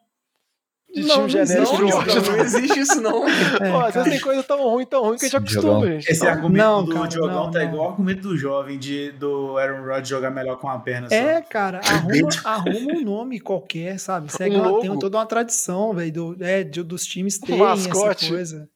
[0.94, 3.28] de não, time genérico não, não, não, existe isso, não.
[3.60, 6.10] É, Pô, às vezes tem coisa tão ruim, tão ruim que a gente acostuma, gente.
[6.10, 9.84] Esse argumento não, do cara, Diogão tá igual o argumento do jovem de, do Aaron
[9.84, 11.48] Rodgers jogar melhor com a perna É, só.
[11.48, 14.30] cara, arruma, arruma um nome qualquer, sabe?
[14.32, 17.68] Segue um uma, tem toda uma tradição, velho, do, é, de, dos times terem um
[17.68, 17.90] essa
[18.28, 18.68] coisa.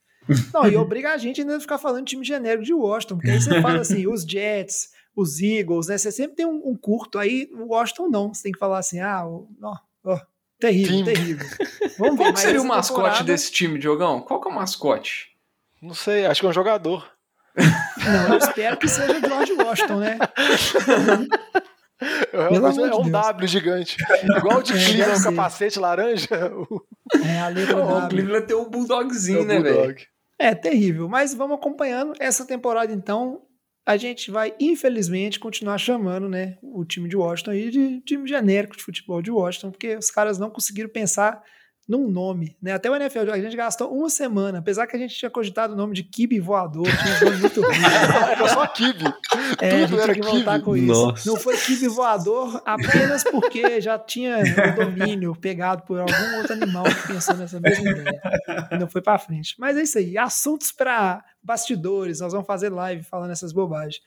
[0.52, 3.30] Não, e obriga a gente ainda a ficar falando de time genérico de Washington, porque
[3.30, 5.98] aí você fala assim, os Jets, os Eagles, né?
[5.98, 8.32] Você sempre tem um, um curto, aí o Washington não.
[8.32, 10.18] Você tem que falar assim, ah, ó, ó
[10.62, 11.04] Terrível, Sim.
[11.04, 11.46] terrível.
[11.98, 13.24] Vamos ver, Qual seria o mascote temporada...
[13.24, 14.20] desse time, Diogão?
[14.20, 15.30] Qual que é o mascote?
[15.82, 17.10] Não sei, acho que é um jogador.
[17.56, 20.18] Não, eu espero que seja o George Washington, né?
[22.32, 23.96] É, é um W gigante.
[24.36, 26.26] Igual o de é, Cleveland, o capacete laranja.
[27.24, 29.96] É, a letra oh, O Cleveland tem um bulldogzinho, é né, velho?
[30.36, 31.08] É, terrível.
[31.08, 33.42] Mas vamos acompanhando essa temporada, então
[33.84, 38.76] a gente vai, infelizmente, continuar chamando né, o time de Washington aí de time genérico
[38.76, 41.42] de futebol de Washington, porque os caras não conseguiram pensar
[41.88, 42.72] num nome, né?
[42.72, 45.76] Até o NFL, a gente gastou uma semana, apesar que a gente tinha cogitado o
[45.76, 47.76] nome de Kibe Voador, tinha um nome muito ruim.
[48.30, 49.04] Era só Kibe.
[49.60, 50.64] É, Tudo a gente tinha que voltar Kibe.
[50.64, 50.86] com isso.
[50.86, 51.28] Nossa.
[51.28, 56.84] Não foi Kibe Voador apenas porque já tinha o domínio pegado por algum outro animal
[56.84, 58.22] que pensou nessa mesma ideia.
[58.70, 59.56] E não foi para frente.
[59.58, 64.00] Mas é isso aí, assuntos para bastidores, nós vamos fazer live falando essas bobagens.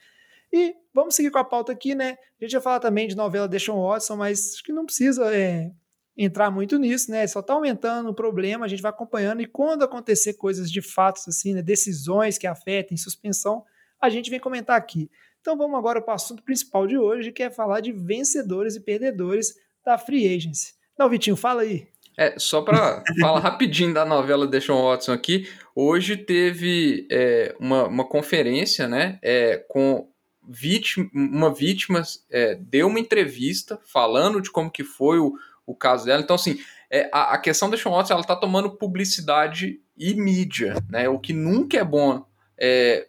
[0.51, 2.15] E vamos seguir com a pauta aqui, né?
[2.39, 5.71] A gente vai falar também de novela Deshaun Watson, mas acho que não precisa é,
[6.17, 7.25] entrar muito nisso, né?
[7.28, 11.28] Só está aumentando o problema, a gente vai acompanhando e quando acontecer coisas de fatos
[11.28, 13.63] assim, né, decisões que afetem suspensão,
[14.01, 15.10] a gente vem comentar aqui.
[15.41, 18.80] Então vamos agora para o assunto principal de hoje, que é falar de vencedores e
[18.80, 19.54] perdedores
[19.86, 20.73] da Free Agency.
[20.97, 21.88] Não, Vitinho, fala aí.
[22.17, 28.08] É, só para falar rapidinho da novela Deshaun Watson aqui, hoje teve é, uma, uma
[28.08, 30.10] conferência, né, é, com
[30.47, 35.34] vítima, uma vítima é, deu uma entrevista falando de como que foi o,
[35.65, 36.21] o caso dela.
[36.21, 41.10] Então, assim, é, a, a questão da Sean ela tá tomando publicidade e mídia, né?
[41.10, 42.25] O que nunca é bom
[42.58, 43.08] é,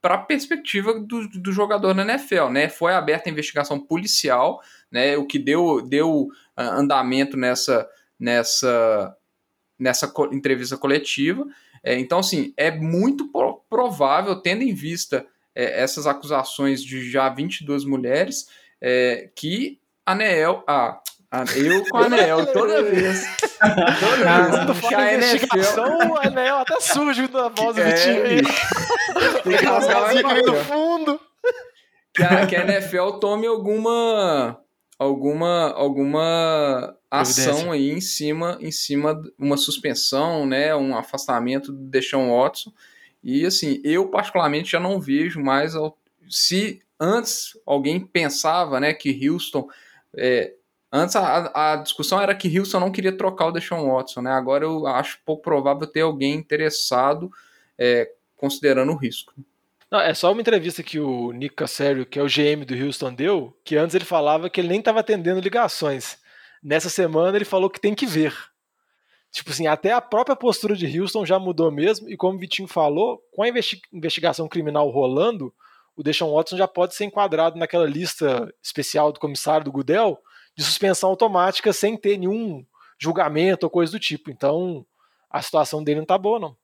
[0.00, 2.68] para a perspectiva do, do jogador na NFL, né?
[2.68, 5.16] Foi aberta a investigação policial, né?
[5.16, 9.16] O que deu, deu ah, andamento nessa, nessa,
[9.78, 11.46] nessa entrevista coletiva.
[11.82, 13.30] É, então, assim, é muito
[13.68, 18.48] provável, tendo em vista é, essas acusações de já 22 mulheres,
[18.80, 21.00] é, que a Neel, a,
[21.32, 23.24] ah, eu com a Anel, toda vez.
[23.58, 24.80] Toda vez.
[24.80, 25.80] que a NFL...
[26.10, 28.42] o Anel até surge da voz do é, time.
[29.44, 30.12] Tem que rasgar
[30.44, 31.20] no fundo.
[32.12, 34.58] Que a, que a NFL tome alguma
[34.98, 42.36] alguma alguma ação aí em cima em cima uma suspensão, né, um afastamento do Deshaun
[42.36, 42.72] Watson.
[43.22, 45.74] E assim, eu particularmente já não vejo mais
[46.28, 49.68] se antes alguém pensava, né, que Houston
[50.16, 50.54] é,
[50.92, 54.32] Antes a, a, discussão era que Houston não queria trocar o Deshaun Watson, né?
[54.32, 57.30] Agora eu acho pouco provável ter alguém interessado
[57.78, 59.32] é, considerando o risco.
[59.90, 63.12] Não, é só uma entrevista que o Nick Casario, que é o GM do Houston,
[63.12, 66.18] deu, que antes ele falava que ele nem estava atendendo ligações.
[66.62, 68.34] Nessa semana ele falou que tem que ver.
[69.32, 72.66] Tipo assim, até a própria postura de Houston já mudou mesmo, e como o Vitinho
[72.66, 73.48] falou, com a
[73.92, 75.52] investigação criminal rolando,
[75.96, 80.18] o Deshaun Watson já pode ser enquadrado naquela lista especial do comissário do Goodell,
[80.60, 82.62] de suspensão automática sem ter nenhum
[82.98, 84.30] julgamento ou coisa do tipo.
[84.30, 84.84] Então,
[85.30, 86.56] a situação dele não tá boa, não.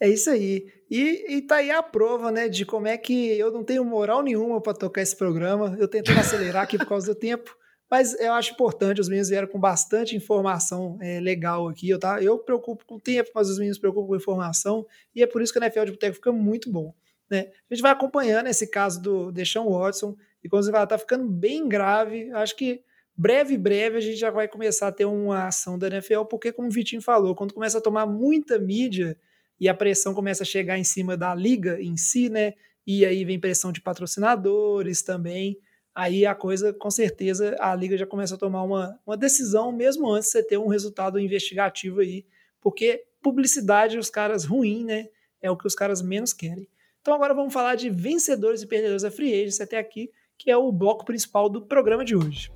[0.00, 0.66] É isso aí.
[0.90, 4.22] E, e tá aí a prova, né, de como é que eu não tenho moral
[4.22, 5.76] nenhuma para tocar esse programa.
[5.78, 7.54] Eu tentei acelerar aqui por causa do tempo,
[7.90, 9.02] mas eu acho importante.
[9.02, 11.90] Os meninos vieram com bastante informação é, legal aqui.
[11.90, 14.86] Eu, tá, eu preocupo com o tempo, mas os meninos preocupam com informação.
[15.14, 16.94] E é por isso que a NFL de Boteco fica muito bom.
[17.30, 17.50] Né?
[17.70, 20.16] A gente vai acompanhando esse caso do Deshaun Watson.
[20.44, 22.82] E quando você fala, tá ficando bem grave, acho que
[23.16, 26.68] breve, breve a gente já vai começar a ter uma ação da NFL, porque como
[26.68, 29.18] o Vitinho falou, quando começa a tomar muita mídia
[29.58, 32.52] e a pressão começa a chegar em cima da liga em si, né?
[32.86, 35.58] E aí vem pressão de patrocinadores também.
[35.94, 40.12] Aí a coisa, com certeza, a liga já começa a tomar uma, uma decisão, mesmo
[40.12, 42.26] antes de você ter um resultado investigativo aí,
[42.60, 45.08] porque publicidade, os caras ruim, né?
[45.40, 46.68] É o que os caras menos querem.
[47.00, 50.10] Então agora vamos falar de vencedores e perdedores da Free Agency até aqui
[50.44, 52.52] que é o bloco principal do programa de hoje.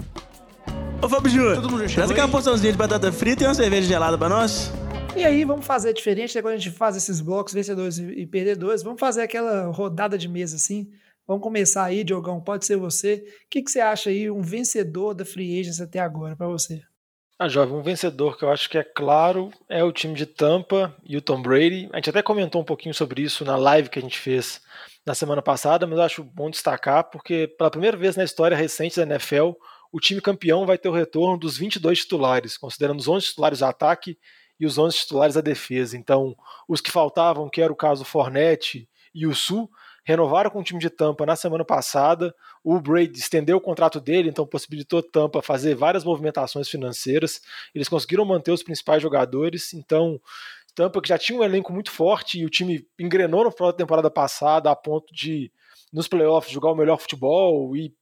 [1.03, 4.71] Ô Fábio Júnior, traz aquela porçãozinha de batata frita e uma cerveja gelada para nós.
[5.17, 6.43] E aí, vamos fazer diferente, né?
[6.43, 10.57] quando a gente faz esses blocos vencedores e perdedores, vamos fazer aquela rodada de mesa
[10.57, 10.91] assim.
[11.27, 13.25] Vamos começar aí, Diogão, pode ser você.
[13.47, 16.83] O que, que você acha aí, um vencedor da Free Agents até agora, para você?
[17.39, 20.95] Ah, Jovem, um vencedor que eu acho que é claro é o time de Tampa
[21.05, 21.89] e o Tom Brady.
[21.91, 24.61] A gente até comentou um pouquinho sobre isso na live que a gente fez
[25.09, 28.97] na semana passada, mas eu acho bom destacar porque pela primeira vez na história recente
[28.97, 29.53] da NFL,
[29.91, 33.65] o time campeão vai ter o retorno dos 22 titulares, considerando os 11 titulares do
[33.65, 34.19] ataque
[34.61, 35.97] e os 11 titulares da defesa.
[35.97, 36.37] Então,
[36.69, 39.71] os que faltavam, que era o caso Fornette e o Sul,
[40.05, 42.35] renovaram com o time de Tampa na semana passada.
[42.65, 47.41] O Brady estendeu o contrato dele, então possibilitou Tampa fazer várias movimentações financeiras.
[47.75, 50.21] Eles conseguiram manter os principais jogadores, então
[50.79, 53.77] Tampa, que já tinha um elenco muito forte e o time engrenou no final da
[53.77, 55.51] temporada passada a ponto de,
[55.93, 57.93] nos playoffs, jogar o melhor futebol e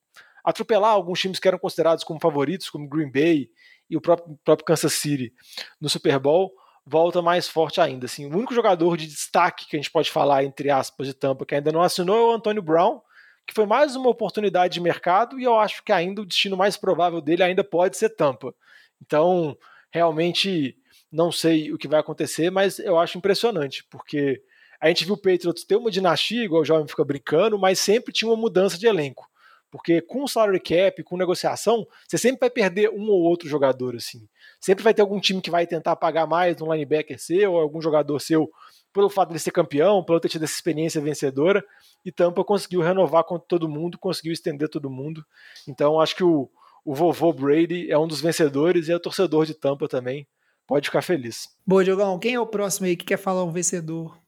[0.44, 3.48] atropelar alguns times que eram considerados como favoritos, como Green Bay
[3.88, 5.32] e o próprio, próprio Kansas City
[5.80, 6.52] no Super Bowl,
[6.84, 8.04] volta mais forte ainda.
[8.04, 11.46] Assim, o único jogador de destaque que a gente pode falar, entre aspas, de Tampa,
[11.46, 13.00] que ainda não assinou é o Antônio Brown,
[13.46, 16.76] que foi mais uma oportunidade de mercado e eu acho que ainda o destino mais
[16.76, 18.54] provável dele ainda pode ser Tampa.
[19.00, 19.56] Então,
[19.90, 20.76] realmente
[21.10, 24.42] não sei o que vai acontecer, mas eu acho impressionante, porque
[24.80, 28.12] a gente viu o Patriots ter uma dinastia, igual o jovem fica brincando, mas sempre
[28.12, 29.28] tinha uma mudança de elenco.
[29.70, 33.96] Porque com o salary cap, com negociação, você sempre vai perder um ou outro jogador,
[33.96, 34.28] assim.
[34.60, 37.80] Sempre vai ter algum time que vai tentar pagar mais um linebacker seu, ou algum
[37.80, 38.50] jogador seu,
[38.92, 41.64] pelo fato de ser campeão, pelo ter tido essa experiência vencedora.
[42.04, 45.24] E Tampa conseguiu renovar com todo mundo, conseguiu estender todo mundo.
[45.66, 46.48] Então acho que o,
[46.84, 50.26] o vovô Brady é um dos vencedores e é o torcedor de Tampa também
[50.66, 51.48] pode ficar feliz.
[51.66, 52.18] Boa, Diogão.
[52.18, 54.18] Quem é o próximo aí que quer falar um vencedor?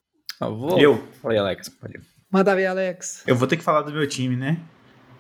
[0.41, 0.79] Eu vou.
[0.79, 1.09] Eu.
[1.23, 1.71] Oi, Alex.
[2.31, 3.25] Manda ver, Alex.
[3.27, 4.61] Eu vou ter que falar do meu time, né?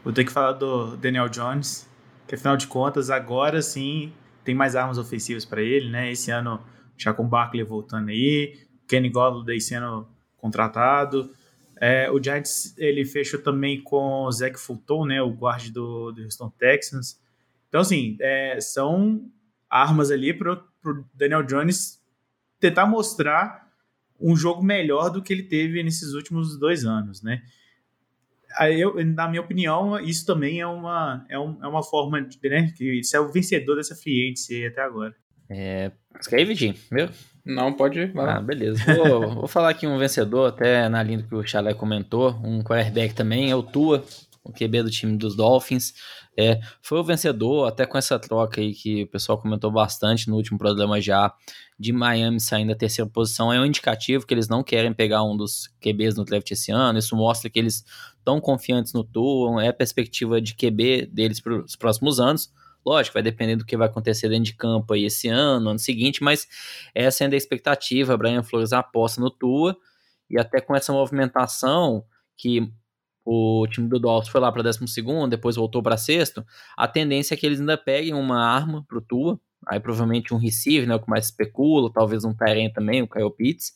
[0.04, 1.88] Vou ter que falar do Daniel Jones,
[2.26, 4.12] que afinal de contas, agora sim
[4.44, 6.10] tem mais armas ofensivas para ele, né?
[6.10, 6.62] Esse ano
[6.96, 11.30] já com o Barkley voltando aí, Kenny Golladay sendo contratado.
[11.80, 15.22] É, o Giants ele fechou também com o Zach Fulton, né?
[15.22, 17.20] O guarde do, do Houston Texans.
[17.68, 19.30] Então, assim, é, são
[19.68, 22.00] armas ali para o Daniel Jones
[22.60, 23.68] tentar mostrar
[24.20, 27.42] um jogo melhor do que ele teve nesses últimos dois anos, né?
[28.56, 32.38] Aí eu, na minha opinião, isso também é uma, é, um, é uma forma de,
[32.48, 35.14] né, que isso é o vencedor dessa free agency até agora.
[35.50, 37.08] É, escreve, Jim, meu?
[37.44, 38.12] Não, pode ir.
[38.18, 38.82] Ah, beleza.
[38.94, 42.62] Vou, vou, falar aqui um vencedor, até na linha do que o Chalé comentou, um
[42.62, 44.04] quarterback também, é o Tua,
[44.42, 45.94] o QB do time dos Dolphins.
[46.40, 50.36] É, foi o vencedor, até com essa troca aí que o pessoal comentou bastante no
[50.36, 51.34] último programa já,
[51.76, 55.36] de Miami saindo da terceira posição, é um indicativo que eles não querem pegar um
[55.36, 56.96] dos QBs no draft esse ano.
[56.96, 57.84] Isso mostra que eles
[58.16, 62.52] estão confiantes no Tua, é a perspectiva de QB deles para os próximos anos.
[62.86, 66.22] Lógico, vai depender do que vai acontecer dentro de campo aí esse ano, ano seguinte,
[66.22, 66.46] mas
[66.94, 68.16] essa ainda é a expectativa.
[68.16, 69.76] Brian Flores aposta no Tua,
[70.30, 72.04] e até com essa movimentação
[72.36, 72.72] que
[73.30, 74.80] o time do Dolphins foi lá para 12,
[75.28, 76.42] depois voltou para sexto,
[76.74, 80.88] a tendência é que eles ainda peguem uma arma pro Tua, aí provavelmente um receiver,
[80.88, 83.72] né, o que mais especula, talvez um Tyrant também, o Kyle Pitts.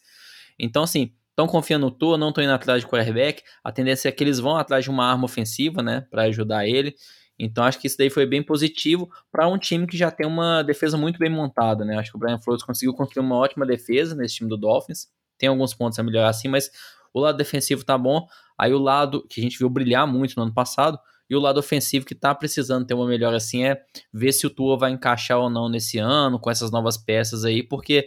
[0.59, 4.13] Então, assim, estão confiando no Tua, não estão indo atrás de quarterback, a tendência é
[4.13, 6.95] que eles vão atrás de uma arma ofensiva, né, para ajudar ele.
[7.39, 10.63] Então acho que isso daí foi bem positivo para um time que já tem uma
[10.63, 11.97] defesa muito bem montada, né?
[11.99, 15.09] Acho que o Brian Flores conseguiu construir uma ótima defesa nesse time do Dolphins.
[15.39, 16.71] Tem alguns pontos a melhorar assim, mas
[17.13, 18.27] o lado defensivo tá bom.
[18.59, 20.99] Aí o lado que a gente viu brilhar muito no ano passado,
[21.29, 24.51] e o lado ofensivo que tá precisando ter uma melhora assim é ver se o
[24.51, 28.07] Tua vai encaixar ou não nesse ano com essas novas peças aí, porque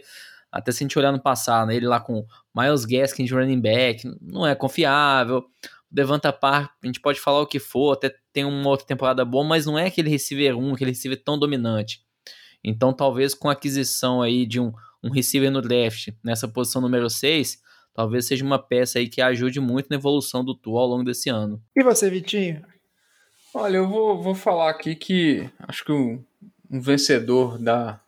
[0.50, 3.60] até se a gente olhar no passado, né, ele lá com Miles Gaskin de running
[3.60, 5.44] back, não é confiável.
[5.90, 9.44] Devanta Park, a gente pode falar o que for, até tem uma outra temporada boa,
[9.44, 12.00] mas não é aquele receiver 1, aquele receiver tão dominante.
[12.62, 17.08] Então, talvez com a aquisição aí de um, um receiver no draft, nessa posição número
[17.08, 17.58] 6,
[17.96, 21.30] talvez seja uma peça aí que ajude muito na evolução do Tua ao longo desse
[21.30, 21.62] ano.
[21.74, 22.62] E você, Vitinho?
[23.54, 26.22] Olha, eu vou, vou falar aqui que acho que um,
[26.70, 27.98] um vencedor da.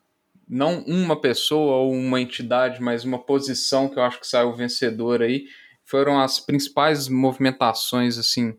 [0.46, 5.22] Não uma pessoa ou uma entidade, mas uma posição que eu acho que saiu vencedor
[5.22, 5.46] aí
[5.85, 8.55] foram as principais movimentações, assim,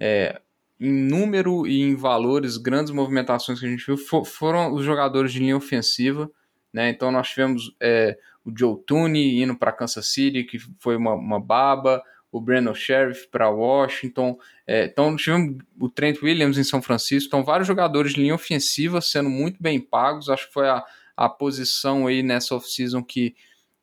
[0.00, 0.40] é,
[0.80, 5.32] em número e em valores, grandes movimentações que a gente viu for, foram os jogadores
[5.32, 6.30] de linha ofensiva,
[6.72, 6.90] né?
[6.90, 11.40] Então nós tivemos é, o Joe Tooney indo para Kansas City, que foi uma, uma
[11.40, 17.26] baba, o Brandon Sheriff para Washington, é, então tivemos o Trent Williams em São Francisco,
[17.26, 20.84] então vários jogadores de linha ofensiva sendo muito bem pagos, acho que foi a,
[21.16, 23.34] a posição aí nessa off-season que,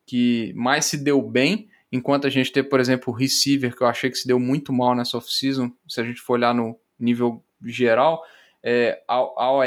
[0.05, 3.87] que mais se deu bem, enquanto a gente teve, por exemplo, o receiver, que eu
[3.87, 7.43] achei que se deu muito mal nessa off-season, se a gente for olhar no nível
[7.65, 8.23] geral,
[8.61, 9.65] é, a, a OL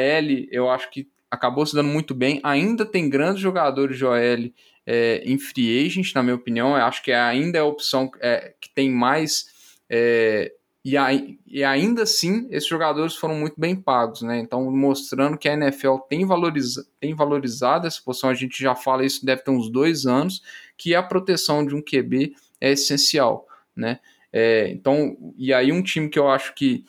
[0.50, 4.50] eu acho que acabou se dando muito bem, ainda tem grandes jogadores de OL
[4.86, 8.70] é, em free agent, na minha opinião, acho que ainda é a opção é, que
[8.70, 9.46] tem mais
[9.90, 10.52] é,
[10.86, 11.08] e, a,
[11.48, 14.38] e, ainda assim, esses jogadores foram muito bem pagos, né?
[14.38, 19.04] Então, mostrando que a NFL tem, valoriza, tem valorizado essa posição, a gente já fala
[19.04, 20.42] isso deve ter uns dois anos,
[20.76, 23.98] que a proteção de um QB é essencial, né?
[24.32, 26.84] É, então, e aí um time que eu acho que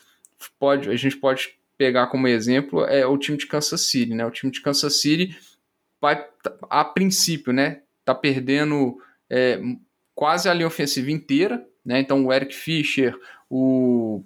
[0.59, 4.23] pode, a gente pode pegar como exemplo é o time de Kansas City, né?
[4.27, 5.35] O time de Kansas City
[5.99, 6.23] vai,
[6.69, 7.81] a princípio, né?
[8.07, 8.97] Tá perdendo
[9.29, 9.59] é,
[10.15, 11.99] quase a linha ofensiva inteira, né?
[11.99, 13.13] Então o Eric Fischer,
[13.49, 14.23] o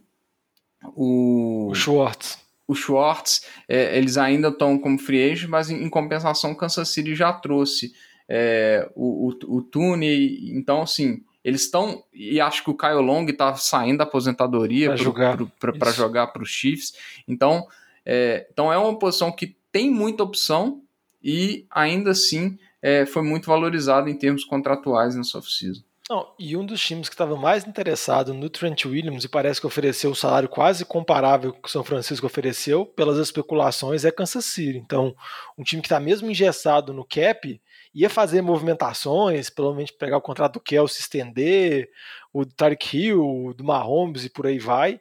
[0.96, 5.90] o, o Schwartz, o Schwartz, é, eles ainda estão como free agent, mas em, em
[5.90, 7.94] compensação Kansas City já trouxe
[8.28, 13.26] é, o, o, o Tune, então assim, eles estão, e acho que o Kyle Long
[13.26, 15.38] está saindo da aposentadoria para jogar.
[15.60, 16.94] para jogar para os Chiefs,
[17.28, 17.68] então
[18.06, 20.82] é, então é uma posição que tem muita opção
[21.24, 25.84] e ainda assim é, foi muito valorizado em termos contratuais nessa off-season.
[26.10, 29.68] Não, e um dos times que estava mais interessado no Trent Williams e parece que
[29.68, 34.78] ofereceu um salário quase comparável que o São Francisco ofereceu, pelas especulações, é Kansas City.
[34.78, 35.16] Então,
[35.58, 37.62] um time que está mesmo engessado no cap
[37.96, 41.90] ia fazer movimentações, menos pegar o contrato do Kelsey, estender,
[42.34, 45.00] o Tarek Hill, do Mahomes e por aí vai,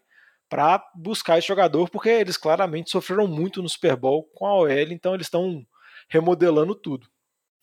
[0.49, 4.93] para buscar esse jogador, porque eles claramente sofreram muito no Super Bowl com a OL,
[4.93, 5.65] então eles estão
[6.09, 7.09] remodelando tudo.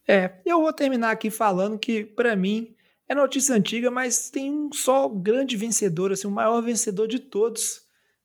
[0.08, 2.74] É, eu vou terminar aqui falando que, para mim,
[3.10, 7.82] é notícia antiga, mas tem um só grande vencedor, assim, o maior vencedor de todos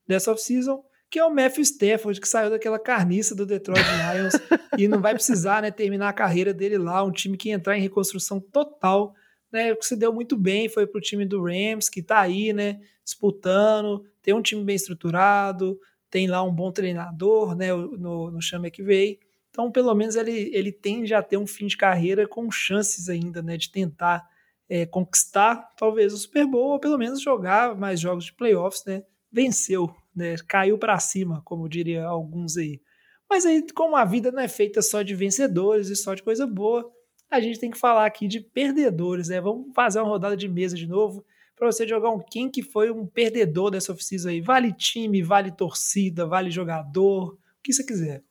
[0.06, 4.34] dessa off-season, que é o Matthew Stafford, que saiu daquela carniça do Detroit Lions
[4.78, 7.82] e não vai precisar né, terminar a carreira dele lá, um time que entrar em
[7.82, 9.14] reconstrução total,
[9.50, 12.80] né, que se deu muito bem, foi pro time do Rams, que tá aí, né,
[13.04, 15.78] disputando, tem um time bem estruturado,
[16.10, 19.18] tem lá um bom treinador, né, no, no Chama que veio.
[19.52, 23.42] Então, pelo menos ele, ele tende a ter um fim de carreira com chances ainda,
[23.42, 24.26] né, de tentar
[24.66, 29.04] é, conquistar talvez o Super Bowl ou pelo menos jogar mais jogos de playoffs, né?
[29.30, 30.36] Venceu, né?
[30.48, 32.80] Caiu para cima, como diria alguns aí.
[33.28, 36.46] Mas aí, como a vida não é feita só de vencedores e só de coisa
[36.46, 36.90] boa,
[37.30, 39.40] a gente tem que falar aqui de perdedores, né?
[39.42, 41.22] Vamos fazer uma rodada de mesa de novo
[41.54, 44.40] para você jogar um quem que foi um perdedor dessa oficina aí.
[44.40, 48.22] Vale time, vale torcida, vale jogador, o que você quiser.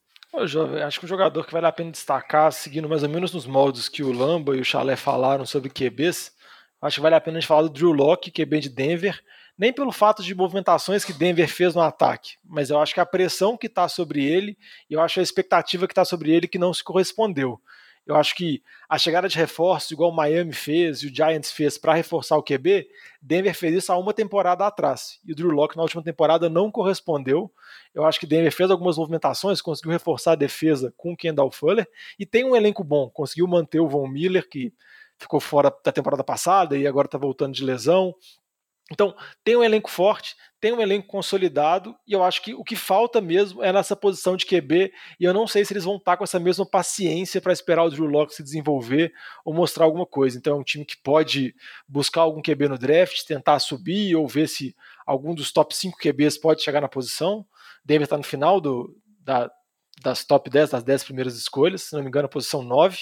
[0.45, 3.45] Jovem, acho que um jogador que vale a pena destacar, seguindo mais ou menos nos
[3.45, 6.31] moldes que o Lamba e o Chalé falaram sobre QBs,
[6.81, 9.21] acho que vale a pena a gente falar do Drew Locke, QB de Denver,
[9.57, 13.05] nem pelo fato de movimentações que Denver fez no ataque, mas eu acho que a
[13.05, 14.57] pressão que está sobre ele,
[14.89, 17.61] e eu acho a expectativa que está sobre ele que não se correspondeu.
[18.05, 21.77] Eu acho que a chegada de reforço, igual o Miami fez e o Giants fez
[21.77, 22.87] para reforçar o QB,
[23.21, 25.19] Denver fez isso há uma temporada atrás.
[25.23, 27.51] E o Drew Locke na última temporada não correspondeu.
[27.93, 31.87] Eu acho que Denver fez algumas movimentações, conseguiu reforçar a defesa com o Kendall Fuller
[32.17, 33.09] e tem um elenco bom.
[33.09, 34.73] Conseguiu manter o Von Miller, que
[35.17, 38.15] ficou fora da temporada passada e agora está voltando de lesão.
[38.91, 42.75] Então, tem um elenco forte, tem um elenco consolidado, e eu acho que o que
[42.75, 46.17] falta mesmo é nessa posição de QB, e eu não sei se eles vão estar
[46.17, 49.13] com essa mesma paciência para esperar o Drew Locke se desenvolver
[49.45, 50.37] ou mostrar alguma coisa.
[50.37, 51.55] Então, é um time que pode
[51.87, 54.75] buscar algum QB no draft, tentar subir ou ver se
[55.05, 57.45] algum dos top 5 QBs pode chegar na posição.
[57.85, 59.49] Denver está no final do, da,
[60.03, 62.97] das top 10, das 10 primeiras escolhas, se não me engano, a posição 9.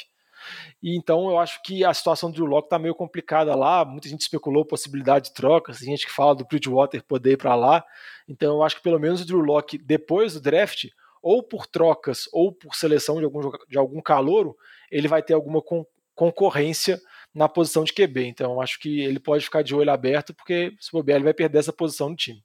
[0.81, 3.83] E então eu acho que a situação do Drew Locke está meio complicada lá.
[3.85, 7.55] Muita gente especulou possibilidade de trocas, tem gente que fala do Bridgewater poder ir para
[7.55, 7.83] lá.
[8.27, 10.85] Então eu acho que pelo menos o Drew Locke, depois do draft,
[11.21, 14.55] ou por trocas ou por seleção de algum, de algum calouro,
[14.91, 15.85] ele vai ter alguma con
[16.15, 16.99] concorrência
[17.33, 18.25] na posição de QB.
[18.25, 21.59] Então acho que ele pode ficar de olho aberto, porque se bobear, ele vai perder
[21.59, 22.43] essa posição no time.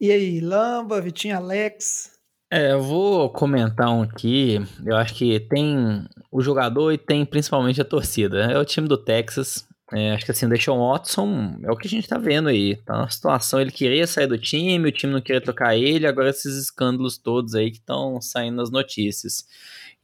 [0.00, 2.17] E aí, Lamba, Vitinho Alex,
[2.50, 4.60] é, eu vou comentar um aqui.
[4.84, 8.52] Eu acho que tem o jogador e tem principalmente a torcida.
[8.52, 9.66] É o time do Texas.
[9.92, 12.76] É, acho que assim, o Watson é o que a gente tá vendo aí.
[12.76, 16.28] Tá uma situação, ele queria sair do time, o time não queria trocar ele, agora
[16.28, 19.46] esses escândalos todos aí que estão saindo nas notícias.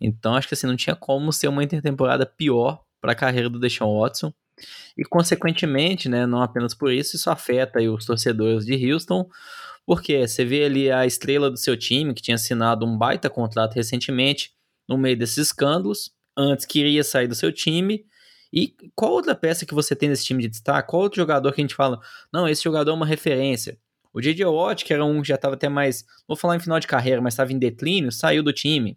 [0.00, 3.60] Então acho que assim, não tinha como ser uma intertemporada pior para a carreira do
[3.60, 4.32] Deshaun Watson.
[4.96, 9.28] E consequentemente, né, não apenas por isso, isso afeta os torcedores de Houston,
[9.86, 13.74] porque você vê ali a estrela do seu time, que tinha assinado um baita contrato
[13.74, 14.52] recentemente,
[14.88, 18.04] no meio desses escândalos, antes queria sair do seu time.
[18.52, 20.88] E qual outra peça que você tem nesse time de destaque?
[20.88, 21.98] Qual outro jogador que a gente fala,
[22.32, 23.78] não, esse jogador é uma referência?
[24.12, 24.44] O J.J.
[24.44, 27.20] Watt, que era um que já estava até mais, vou falar em final de carreira,
[27.20, 28.96] mas estava em declínio, saiu do time.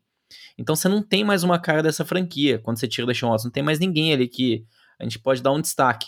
[0.57, 3.47] Então você não tem mais uma cara dessa franquia quando você tira o Deshaun Watson.
[3.47, 4.65] Não tem mais ninguém ali que
[4.99, 6.07] a gente pode dar um destaque.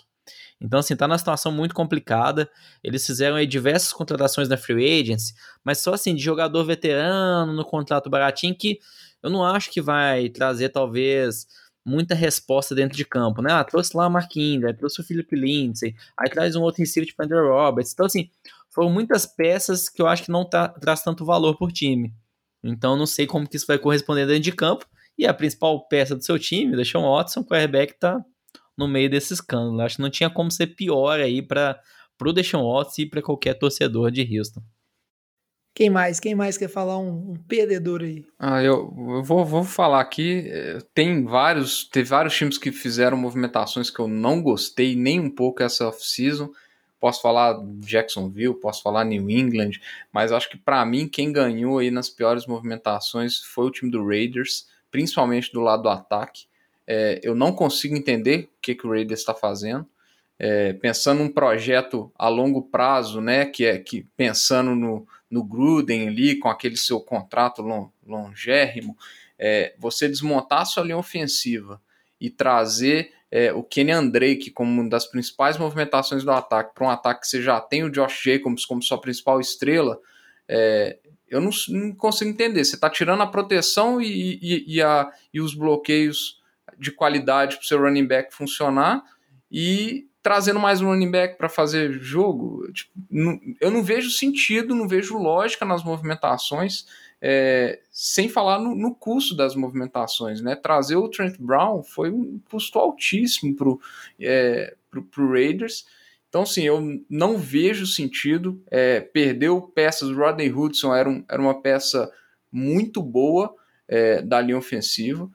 [0.60, 2.50] Então, assim, tá numa situação muito complicada.
[2.84, 7.66] Eles fizeram aí diversas contratações na Free Agents, mas só assim, de jogador veterano, no
[7.66, 8.80] contrato baratinho, que
[9.22, 11.48] eu não acho que vai trazer, talvez,
[11.86, 13.52] muita resposta dentro de campo, né?
[13.52, 17.24] Ah, trouxe lá Mark Ingram, trouxe o Philip Lindsay, aí traz um outro receiver tipo
[17.24, 17.94] Andrew Roberts.
[17.94, 18.30] Então, assim,
[18.70, 22.14] foram muitas peças que eu acho que não tá, traz tanto valor por time.
[22.64, 24.86] Então, não sei como que isso vai corresponder dentro de campo.
[25.18, 28.24] E a principal peça do seu time, o Deshaun Watson, o quarterback, tá
[28.80, 29.82] no meio desse escândalo.
[29.82, 31.78] Acho que não tinha como ser pior aí para
[32.26, 34.62] o Deshaun Watson e para qualquer torcedor de Houston.
[35.76, 36.20] Quem mais?
[36.20, 38.26] Quem mais quer falar um, um perdedor aí?
[38.40, 40.46] Ah, eu, eu vou, vou falar aqui.
[40.48, 45.30] Eh, tem vários, teve vários times que fizeram movimentações que eu não gostei nem um
[45.30, 46.50] pouco essa off-season.
[47.00, 49.72] Posso falar Jacksonville, posso falar New England,
[50.12, 54.06] mas acho que para mim quem ganhou aí nas piores movimentações foi o time do
[54.06, 56.50] Raiders, principalmente do lado do ataque.
[56.92, 59.86] É, eu não consigo entender o que, que o Raiders está fazendo.
[60.40, 66.08] É, pensando num projeto a longo prazo, né, que é que pensando no, no Gruden
[66.08, 68.98] ali, com aquele seu contrato long, longérrimo,
[69.38, 71.80] é, você desmontar a sua linha ofensiva
[72.20, 76.90] e trazer é, o Kenny Drake como uma das principais movimentações do ataque para um
[76.90, 80.00] ataque que você já tem o Josh Jacobs como sua principal estrela,
[80.48, 82.66] é, eu não, não, consigo entender.
[82.66, 86.39] Você está tirando a proteção e, e, e, a, e os bloqueios
[86.80, 89.04] de qualidade para o seu running back funcionar
[89.52, 92.72] e trazendo mais um running back para fazer jogo.
[92.72, 96.86] Tipo, não, eu não vejo sentido, não vejo lógica nas movimentações,
[97.22, 100.42] é, sem falar no, no, custo das movimentações.
[100.42, 100.56] Né?
[100.56, 103.80] Trazer o Trent Brown foi um custo altíssimo para o
[104.20, 105.86] é, pro, pro Raiders.
[106.30, 108.62] Então, sim, eu não vejo sentido.
[108.70, 112.12] É, perdeu peças, Rodney Hudson era, um, era uma peça
[112.52, 113.54] muito boa
[113.88, 115.30] é, da linha ofensiva.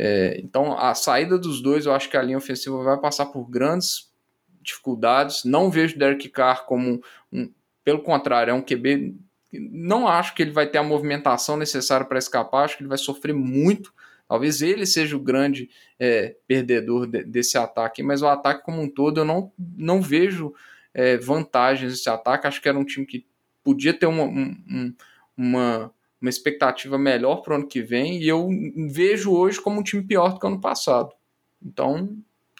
[0.00, 3.50] É, então, a saída dos dois, eu acho que a linha ofensiva vai passar por
[3.50, 4.08] grandes
[4.62, 5.42] dificuldades.
[5.44, 7.50] Não vejo Derek Carr como um,
[7.84, 9.16] pelo contrário, é um QB.
[9.52, 12.98] Não acho que ele vai ter a movimentação necessária para escapar, acho que ele vai
[12.98, 13.92] sofrer muito.
[14.28, 15.68] Talvez ele seja o grande
[15.98, 20.54] é, perdedor de, desse ataque, mas o ataque como um todo eu não, não vejo
[20.94, 22.46] é, vantagens nesse ataque.
[22.46, 23.26] Acho que era um time que
[23.64, 24.94] podia ter uma, um,
[25.36, 25.90] uma
[26.20, 28.48] uma expectativa melhor para o ano que vem e eu
[28.90, 31.10] vejo hoje como um time pior do que o ano passado.
[31.62, 32.16] Então,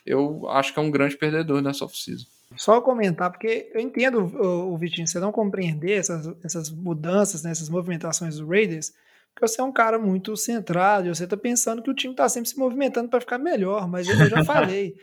[0.06, 2.26] eu acho que é um grande perdedor nessa off-season.
[2.56, 7.68] Só comentar, porque eu entendo, o, Vitinho, você não compreender essas, essas mudanças, né, essas
[7.68, 8.92] movimentações do Raiders,
[9.34, 12.28] porque você é um cara muito centrado e você tá pensando que o time tá
[12.28, 14.96] sempre se movimentando para ficar melhor, mas eu já falei,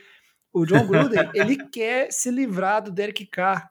[0.51, 3.69] o John Gruden, ele quer se livrar do Derek Carr.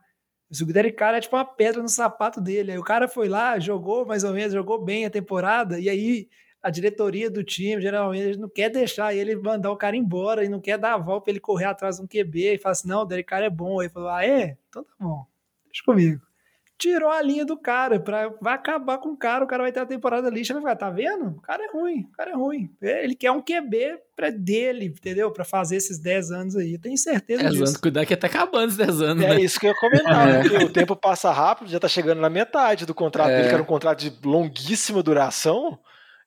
[0.62, 2.72] O Derek Carr é tipo uma pedra no sapato dele.
[2.72, 6.28] Aí o cara foi lá, jogou mais ou menos, jogou bem a temporada, e aí
[6.62, 10.60] a diretoria do time, geralmente, não quer deixar ele mandar o cara embora e não
[10.60, 13.02] quer dar a volta para ele correr atrás de um QB e falar assim: não,
[13.02, 13.80] o Derek Carr é bom.
[13.80, 14.56] Aí falou: ah, é?
[14.68, 15.26] Então tá bom,
[15.66, 16.20] deixa comigo
[16.78, 19.80] tirou a linha do cara, pra, vai acabar com o cara, o cara vai ter
[19.80, 21.28] a temporada lixa, vai ficar, tá vendo?
[21.28, 22.70] O cara é ruim, o cara é ruim.
[22.82, 25.30] Ele quer um QB pra dele, entendeu?
[25.30, 27.64] Pra fazer esses 10 anos aí, eu tenho certeza 10 disso.
[27.64, 29.40] anos, cuidar que até acabando esses 10 anos, É né?
[29.40, 30.42] isso que eu ia comentar, é.
[30.42, 33.36] porque o tempo passa rápido, já tá chegando na metade do contrato é.
[33.36, 35.78] dele, que era um contrato de longuíssima duração,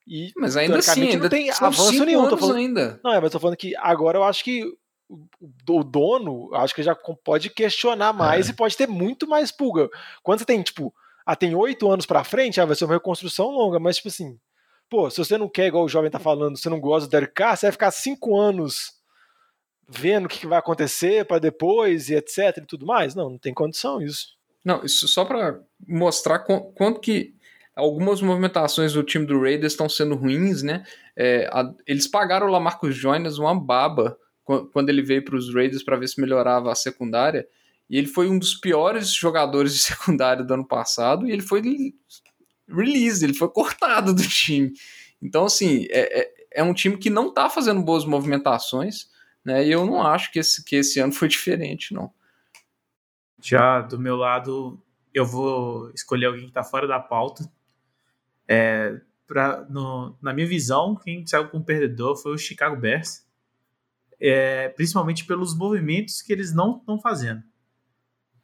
[0.06, 2.28] e mas ainda assim, ainda não tem avanço nenhum.
[2.28, 2.98] Tô falando, ainda.
[3.04, 4.64] Não, é, mas tô falando que agora eu acho que
[5.10, 6.94] o dono, acho que já
[7.24, 8.50] pode questionar mais é.
[8.50, 9.88] e pode ter muito mais pulga.
[10.22, 10.94] Quando você tem, tipo,
[11.24, 14.38] ah, tem oito anos para frente, ah, vai ser uma reconstrução longa, mas tipo assim,
[14.88, 17.34] pô, se você não quer, igual o jovem tá falando, você não gosta do Derek
[17.34, 18.92] Carr, você vai ficar cinco anos
[19.88, 23.14] vendo o que, que vai acontecer para depois e etc e tudo mais?
[23.14, 24.36] Não, não tem condição isso.
[24.64, 27.34] Não, isso só para mostrar quanto que
[27.74, 30.82] algumas movimentações do time do Raiders estão sendo ruins, né?
[31.16, 34.18] É, a, eles pagaram o Lamarcus Joyner uma baba
[34.72, 37.46] quando ele veio para os Raiders para ver se melhorava a secundária.
[37.88, 41.62] E ele foi um dos piores jogadores de secundário do ano passado e ele foi
[42.68, 44.72] release, ele foi cortado do time.
[45.20, 49.08] Então, assim, é, é, é um time que não está fazendo boas movimentações,
[49.44, 49.66] né?
[49.66, 52.12] E eu não acho que esse, que esse ano foi diferente, não.
[53.40, 54.80] Já do meu lado,
[55.14, 57.50] eu vou escolher alguém que está fora da pauta.
[58.46, 63.26] É, pra, no, na minha visão, quem saiu como perdedor foi o Chicago Bears,
[64.20, 67.42] é, principalmente pelos movimentos que eles não estão fazendo.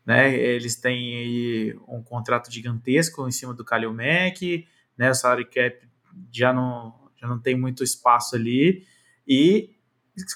[0.05, 0.35] Né?
[0.35, 4.67] Eles têm um contrato gigantesco em cima do Kalil Mack,
[4.97, 5.11] né?
[5.11, 5.89] O salary cap
[6.31, 8.87] já não, já não tem muito espaço ali.
[9.27, 9.75] E,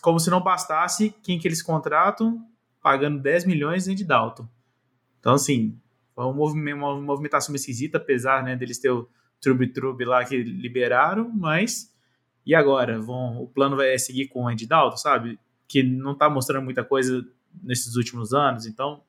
[0.01, 2.45] como se não bastasse, quem que eles contratam?
[2.82, 4.49] Pagando 10 milhões de Dalton.
[5.20, 5.78] Então, assim,
[6.14, 9.09] foi uma movimentação esquisita, apesar né, deles ter o
[9.41, 11.93] Trub Trub lá que liberaram, mas
[12.49, 12.99] e agora?
[12.99, 15.38] Vão, o plano vai seguir com o Andy Dalton, sabe?
[15.68, 17.22] Que não está mostrando muita coisa
[17.62, 19.03] nesses últimos anos, então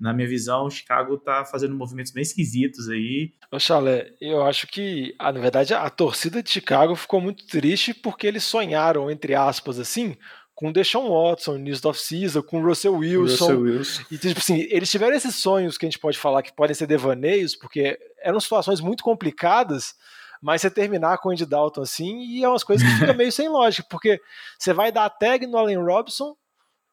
[0.00, 3.34] na minha visão, o Chicago tá fazendo movimentos bem esquisitos aí.
[3.52, 7.92] Ô, Chalé, eu acho que, ah, na verdade, a torcida de Chicago ficou muito triste
[7.92, 10.16] porque eles sonharam, entre aspas, assim,
[10.54, 13.44] com o Deshaun Watson, News of Season, com o Russell Wilson.
[13.44, 14.02] Russell Wilson.
[14.10, 16.86] E, tipo assim, eles tiveram esses sonhos que a gente pode falar que podem ser
[16.86, 19.94] devaneios, porque eram situações muito complicadas,
[20.40, 23.30] mas você terminar com o Andy Dalton assim, e é umas coisas que fica meio
[23.30, 24.20] sem lógica, porque
[24.58, 26.34] você vai dar a tag no Allen Robinson,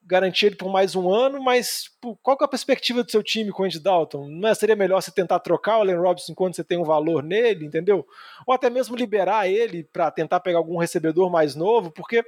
[0.08, 3.52] garantir ele por mais um ano, mas pô, qual é a perspectiva do seu time
[3.52, 4.28] com o Andy Dalton?
[4.30, 7.22] Não é, seria melhor você tentar trocar o Allen Robinson enquanto você tem um valor
[7.22, 8.08] nele, entendeu?
[8.46, 12.24] Ou até mesmo liberar ele para tentar pegar algum recebedor mais novo, porque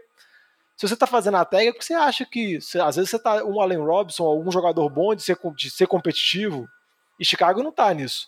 [0.76, 3.44] se você está fazendo a tag, é porque você acha que às vezes você está
[3.44, 6.68] um Allen Robinson, algum jogador bom de ser, de ser competitivo,
[7.20, 8.28] e Chicago não está nisso.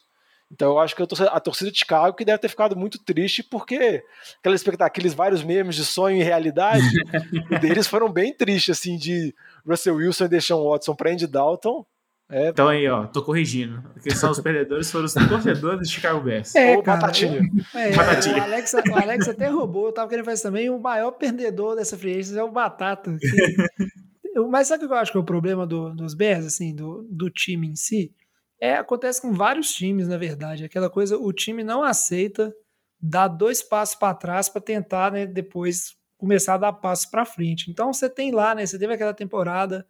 [0.51, 4.03] Então eu acho que a torcida de Chicago que deve ter ficado muito triste porque
[4.39, 6.83] aquela expectativa, aqueles vários memes de sonho e realidade
[7.61, 9.33] deles foram bem tristes, assim, de
[9.65, 11.85] Russell Wilson e Deshaun Watson para Andy Dalton.
[12.29, 13.83] É, então aí, ó, tô corrigindo.
[13.93, 16.55] Porque são os perdedores, foram os torcedores de Chicago Bears.
[16.55, 17.41] É, Ou cara, Batatinha.
[17.75, 18.37] É, Batatinha.
[18.37, 21.97] O, Alex, o Alex até roubou, eu tava querendo fazer também, o maior perdedor dessa
[21.97, 23.17] free é o Batata.
[23.19, 26.73] Que, mas sabe o que eu acho que é o problema do, dos Bears, assim,
[26.73, 28.13] do, do time em si?
[28.61, 30.63] É, acontece com vários times, na verdade.
[30.63, 32.53] Aquela coisa, o time não aceita
[33.01, 37.71] dar dois passos para trás para tentar, né, depois começar a dar passos para frente.
[37.71, 39.85] Então você tem lá, né, você teve aquela temporada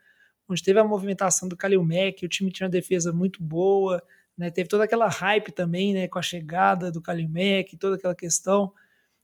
[0.47, 4.01] onde teve a movimentação do Kalil Mack, o time tinha uma defesa muito boa,
[4.37, 8.15] né, teve toda aquela hype também, né, com a chegada do Kalil Mack, toda aquela
[8.15, 8.71] questão,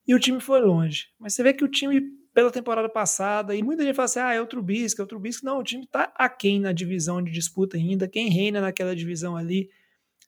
[0.05, 1.07] e o time foi longe.
[1.17, 2.01] Mas você vê que o time
[2.37, 5.43] pela temporada passada, e muita gente fala assim, ah, é o Trubisky, é o Trubisky.
[5.43, 9.67] Não, o time está aquém na divisão de disputa ainda, quem reina naquela divisão ali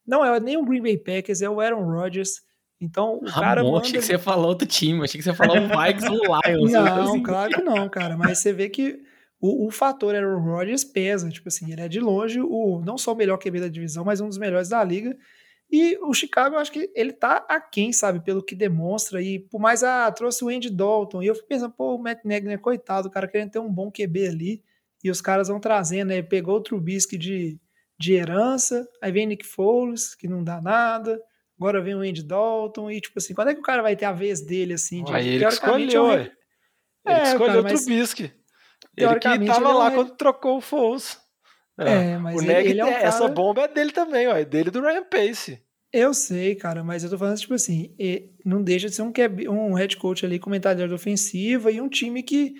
[0.08, 2.42] não é nem o Green Bay Packers, é o Aaron Rodgers.
[2.82, 3.78] Então, o Ramon, cara manda...
[3.78, 6.18] achei que você ia falar outro time, achei que você ia falar o Vikings ou
[6.18, 6.72] o Lions.
[6.72, 7.22] Não, assim.
[7.22, 8.98] claro que não, cara, mas você vê que
[9.40, 13.14] o, o fator Aaron Rodgers pesa, tipo assim, ele é de longe o não só
[13.14, 15.16] o melhor QB da divisão, mas um dos melhores da liga,
[15.72, 19.22] e o Chicago, eu acho que ele tá aquém, sabe, pelo que demonstra.
[19.22, 21.22] E por mais, ah, trouxe o Andy Dalton.
[21.22, 23.72] E eu fico pensando, pô, o Matt Nagy, né, coitado, o cara querendo ter um
[23.72, 24.64] bom QB ali.
[25.04, 26.22] E os caras vão trazendo, né?
[26.24, 27.60] Pegou o Trubisky de,
[27.98, 31.22] de herança, aí vem Nick Foles, que não dá nada.
[31.58, 32.90] Agora vem o Andy Dalton.
[32.90, 35.04] E, tipo assim, quando é que o cara vai ter a vez dele, assim?
[35.04, 36.32] De, aí ele escolheu, é,
[37.06, 38.34] Ele escolheu o Trubisky.
[38.98, 41.18] Ele que tava lá é quando trocou o Foles.
[41.80, 43.04] É, é mas o Neg, ele é um cara...
[43.04, 45.62] essa bomba é dele também, ó, é dele do Ryan Pace.
[45.92, 47.96] Eu sei, cara, mas eu tô falando, tipo assim,
[48.46, 49.12] não deixa de ser um,
[49.50, 52.54] um head coach ali, comentador de ofensiva e um time que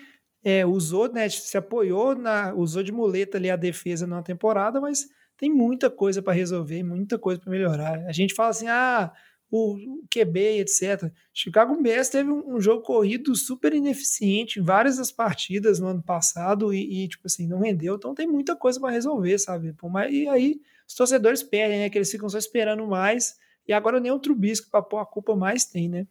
[0.44, 5.06] é, usou, né, se apoiou, na, usou de muleta ali a defesa numa temporada, mas
[5.38, 8.04] tem muita coisa para resolver, muita coisa para melhorar.
[8.06, 9.12] A gente fala assim, ah,
[9.50, 9.76] o,
[10.08, 11.12] QB, etc.
[11.32, 16.72] Chicago Bears teve um, jogo corrido super ineficiente em várias das partidas no ano passado
[16.72, 19.74] e, e tipo assim, não rendeu, então tem muita coisa para resolver, sabe?
[20.10, 21.90] E aí os torcedores perdem, né?
[21.90, 23.36] Que eles ficam só esperando mais.
[23.66, 26.06] E agora nem o Trubisky para pôr a culpa mais tem, né?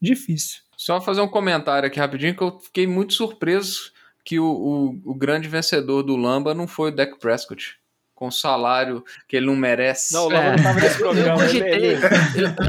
[0.00, 0.62] Difícil.
[0.76, 3.92] Só fazer um comentário aqui rapidinho, que eu fiquei muito surpreso
[4.24, 7.78] que o, o, o grande vencedor do Lamba não foi o Dak Prescott
[8.24, 10.14] com salário que ele não merece.
[10.14, 10.56] Não, o Lamba é.
[10.56, 11.42] não tava nesse programa.
[11.42, 11.98] Eu cogitei, eu,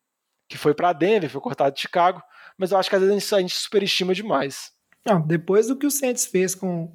[0.48, 2.20] que foi para Denver, foi cortado de Chicago,
[2.58, 4.72] mas eu acho que às vezes a gente superestima demais.
[5.04, 6.92] Não, depois do que o Saints fez com,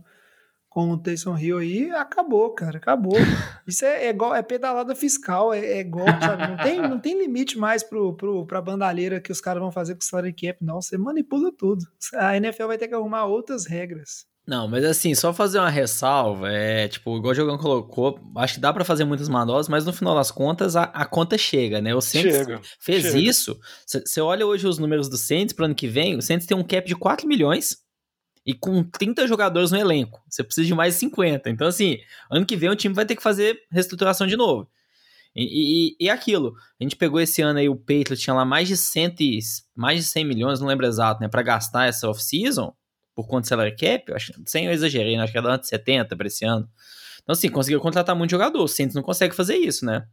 [0.71, 3.11] com o Taysom Hill aí, acabou, cara, acabou.
[3.67, 6.47] Isso é, é igual, é pedalada fiscal, é, é golpe, sabe?
[6.47, 9.95] Não tem, não tem limite mais pro, pro, pra bandalheira que os caras vão fazer
[9.95, 10.81] com o salary cap, não.
[10.81, 11.85] Você manipula tudo.
[12.15, 14.25] A NFL vai ter que arrumar outras regras.
[14.47, 18.59] Não, mas assim, só fazer uma ressalva, é tipo, igual o Jogão colocou, acho que
[18.61, 21.93] dá para fazer muitas manobras, mas no final das contas a, a conta chega, né?
[21.93, 23.19] O Saints chega, fez chega.
[23.19, 23.59] isso.
[23.85, 26.63] Você olha hoje os números do Saints pro ano que vem, o Saints tem um
[26.63, 27.77] cap de 4 milhões
[28.45, 30.21] e com 30 jogadores no elenco.
[30.29, 31.49] Você precisa de mais 50.
[31.49, 34.67] Então, assim, ano que vem o time vai ter que fazer reestruturação de novo.
[35.35, 38.67] E, e, e aquilo, a gente pegou esse ano aí, o Patriots tinha lá mais
[38.67, 39.23] de, cento,
[39.75, 42.75] mais de 100 milhões, não lembro exato, né, para gastar essa off-season
[43.15, 45.23] por conta do salary cap, acho, sem eu exagerei, né?
[45.23, 46.67] acho que era de 70 para esse ano.
[47.21, 48.63] Então, assim, conseguiu contratar muito jogador.
[48.63, 50.05] O Saints não consegue fazer isso, né?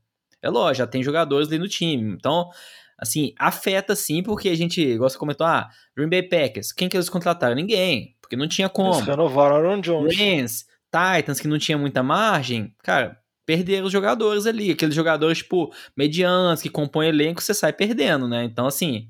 [0.42, 2.12] É lógico, já tem jogadores ali no time.
[2.12, 2.50] Então,
[2.98, 6.96] assim, afeta sim, porque a gente, igual você comentou, ah, Green Bay Packers, quem que
[6.96, 7.54] eles contrataram?
[7.54, 8.92] Ninguém, porque não tinha como.
[8.94, 10.18] Eles renovaram Aaron Jones.
[10.18, 14.70] Rams, Titans, que não tinha muita margem, cara, perderam os jogadores ali.
[14.70, 18.44] Aqueles jogadores, tipo, medianos, que compõem elenco, você sai perdendo, né?
[18.44, 19.08] Então, assim,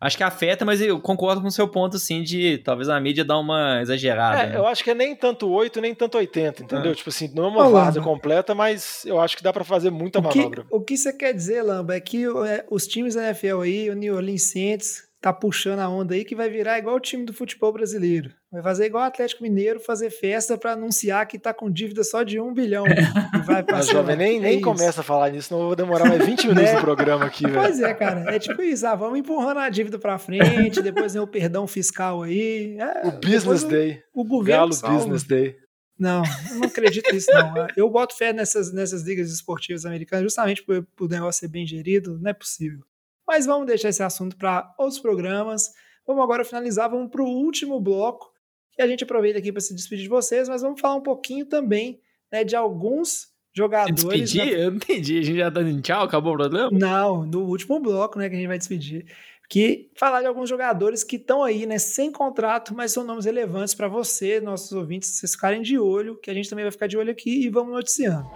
[0.00, 3.24] Acho que afeta, mas eu concordo com o seu ponto, assim, de talvez a mídia
[3.24, 4.42] dar uma exagerada.
[4.42, 4.56] É, né?
[4.56, 6.92] eu acho que é nem tanto 8, nem tanto 80, entendeu?
[6.92, 6.94] É.
[6.94, 10.20] Tipo assim, não é uma várzea completa, mas eu acho que dá para fazer muita
[10.20, 10.62] o manobra.
[10.62, 13.90] Que, o que você quer dizer, Lamba, é que é, os times da NFL aí,
[13.90, 17.24] o New Orleans Saints, tá puxando a onda aí que vai virar igual o time
[17.24, 18.30] do futebol brasileiro.
[18.54, 22.22] Vai fazer igual o Atlético Mineiro, fazer festa para anunciar que tá com dívida só
[22.22, 22.84] de um bilhão.
[23.34, 23.92] e vai passar.
[23.92, 26.74] jovem, nem, nem é começa a falar nisso, não vou demorar mais 20 minutos é.
[26.74, 27.60] no programa aqui, velho.
[27.60, 28.34] Pois é, cara.
[28.34, 32.22] É tipo isso, ah, vamos empurrando a dívida para frente, depois vem o perdão fiscal
[32.22, 32.76] aí.
[32.78, 34.02] É, o Business o, Day.
[34.14, 34.96] O governo Galo salva.
[34.96, 35.56] Business Day.
[35.98, 37.66] Não, eu não acredito nisso, não.
[37.76, 41.66] Eu boto fé nessas, nessas ligas esportivas americanas justamente por, por o negócio ser bem
[41.66, 42.80] gerido, não é possível.
[43.26, 45.70] Mas vamos deixar esse assunto para outros programas.
[46.06, 48.33] Vamos agora finalizar, vamos para o último bloco,
[48.74, 51.46] que a gente aproveita aqui para se despedir de vocês, mas vamos falar um pouquinho
[51.46, 52.00] também
[52.30, 53.94] né, de alguns jogadores.
[54.04, 54.44] Despedir?
[54.44, 54.62] Na...
[54.62, 55.18] Eu não entendi.
[55.18, 56.70] A gente já tá dando tchau, acabou o problema?
[56.72, 59.06] Não, no último bloco, né, que a gente vai despedir.
[59.48, 63.74] Que falar de alguns jogadores que estão aí, né, sem contrato, mas são nomes relevantes
[63.74, 66.96] para você, nossos ouvintes, vocês ficarem de olho, que a gente também vai ficar de
[66.96, 68.26] olho aqui e vamos noticiando.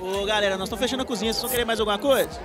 [0.00, 2.40] Ô, galera, nós estamos fechando a cozinha, vocês vão querer mais alguma coisa?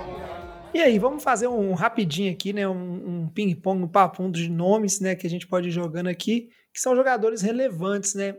[0.72, 2.68] E aí, vamos fazer um rapidinho aqui, né?
[2.68, 5.16] Um, um ping-pong, um papo de nomes, né?
[5.16, 8.36] Que a gente pode ir jogando aqui, que são jogadores relevantes, né?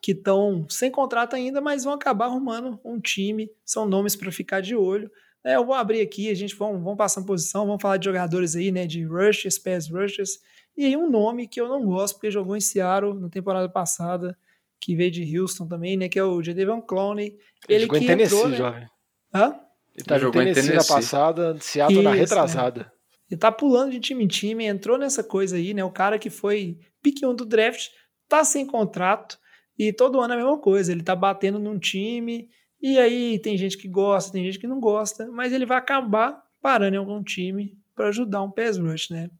[0.00, 3.50] Que estão sem contrato ainda, mas vão acabar arrumando um time.
[3.62, 5.10] São nomes para ficar de olho.
[5.44, 8.56] É, eu vou abrir aqui, a gente vamos, vamos passar posição, vamos falar de jogadores
[8.56, 8.86] aí, né?
[8.86, 10.38] De rushers, pass rushers.
[10.74, 14.34] E aí um nome que eu não gosto, porque jogou em Seattle na temporada passada,
[14.80, 16.08] que veio de Houston também, né?
[16.08, 17.26] Que é o Jadavion Clowney.
[17.26, 17.38] Ele,
[17.68, 18.56] ele jogou que em Tennessee, entrou, né?
[18.56, 18.88] jovem.
[19.34, 19.60] Hã?
[19.94, 22.80] Ele tá jogando em Tennessee, Tennessee na passada, Seattle Isso, na retrasada.
[22.80, 22.90] Né?
[23.30, 25.84] Ele tá pulando de time em time, entrou nessa coisa aí, né?
[25.84, 27.88] O cara que foi pique 1 do draft,
[28.28, 29.38] tá sem contrato,
[29.78, 30.90] e todo ano é a mesma coisa.
[30.90, 32.48] Ele tá batendo num time,
[32.80, 36.42] e aí tem gente que gosta, tem gente que não gosta, mas ele vai acabar
[36.60, 39.30] parando em algum time para ajudar um pass rush, né?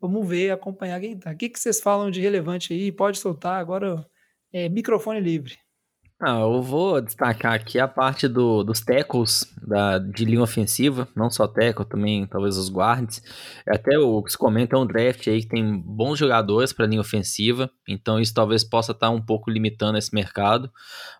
[0.00, 1.32] Vamos ver, acompanhar quem tá.
[1.32, 2.92] O que, que vocês falam de relevante aí?
[2.92, 4.06] Pode soltar agora,
[4.52, 5.56] é microfone livre.
[6.20, 11.28] Ah, eu vou destacar aqui a parte do, dos tackles da, de linha ofensiva, não
[11.28, 13.20] só tackle, também talvez os guards.
[13.68, 17.00] Até o que se comenta é um draft aí que tem bons jogadores para linha
[17.00, 20.70] ofensiva, então isso talvez possa estar tá um pouco limitando esse mercado.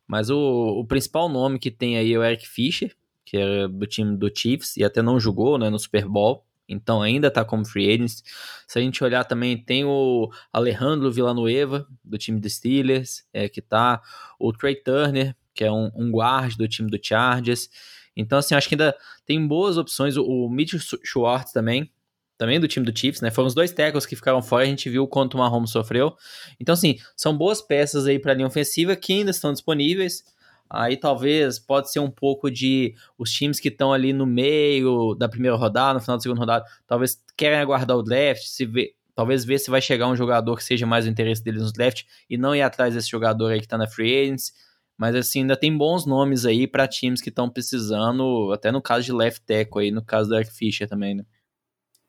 [0.07, 2.95] Mas o, o principal nome que tem aí é o Eric Fischer,
[3.27, 7.03] que é do time do Chiefs e até não jogou né, no Super Bowl então
[7.03, 8.23] ainda está como free agents.
[8.67, 13.61] Se a gente olhar também, tem o Alejandro Villanueva, do time dos Steelers, é, que
[13.61, 14.01] tá,
[14.39, 17.69] o Trey Turner, que é um, um guard do time do Chargers.
[18.17, 20.17] Então, assim, acho que ainda tem boas opções.
[20.17, 21.91] O, o Mitchell Schwartz também,
[22.37, 23.31] também do time do Chiefs, né?
[23.31, 26.17] Foram os dois tackles que ficaram fora, a gente viu quanto o Mahomes sofreu.
[26.61, 30.25] Então, assim, são boas peças aí para a linha ofensiva que ainda estão disponíveis.
[30.69, 35.29] Aí talvez pode ser um pouco de os times que estão ali no meio da
[35.29, 39.45] primeira rodada, no final da segunda rodada, talvez querem aguardar o draft, se vê, talvez
[39.45, 42.37] ver se vai chegar um jogador que seja mais o interesse deles no draft e
[42.37, 44.53] não ir atrás desse jogador aí que está na free agents.
[44.97, 49.05] Mas assim, ainda tem bons nomes aí para times que estão precisando, até no caso
[49.05, 51.25] de left tackle aí, no caso do Eric Fischer também, né?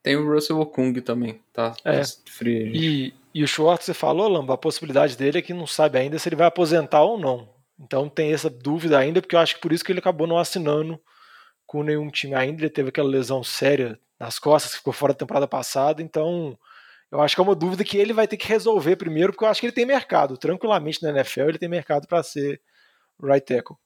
[0.03, 1.75] Tem o Russell Okung também, tá?
[1.83, 2.03] É.
[2.27, 2.71] Free.
[2.75, 6.19] E, e o Schwartz, você falou, Lamba, a possibilidade dele é que não sabe ainda
[6.19, 7.54] se ele vai aposentar ou não.
[7.79, 10.37] Então tem essa dúvida ainda, porque eu acho que por isso que ele acabou não
[10.37, 10.99] assinando
[11.65, 12.61] com nenhum time ainda.
[12.61, 16.01] Ele teve aquela lesão séria nas costas, ficou fora da temporada passada.
[16.01, 16.57] Então
[17.11, 19.49] eu acho que é uma dúvida que ele vai ter que resolver primeiro, porque eu
[19.49, 20.37] acho que ele tem mercado.
[20.37, 22.61] Tranquilamente na NFL ele tem mercado para ser
[23.21, 23.77] right tackle.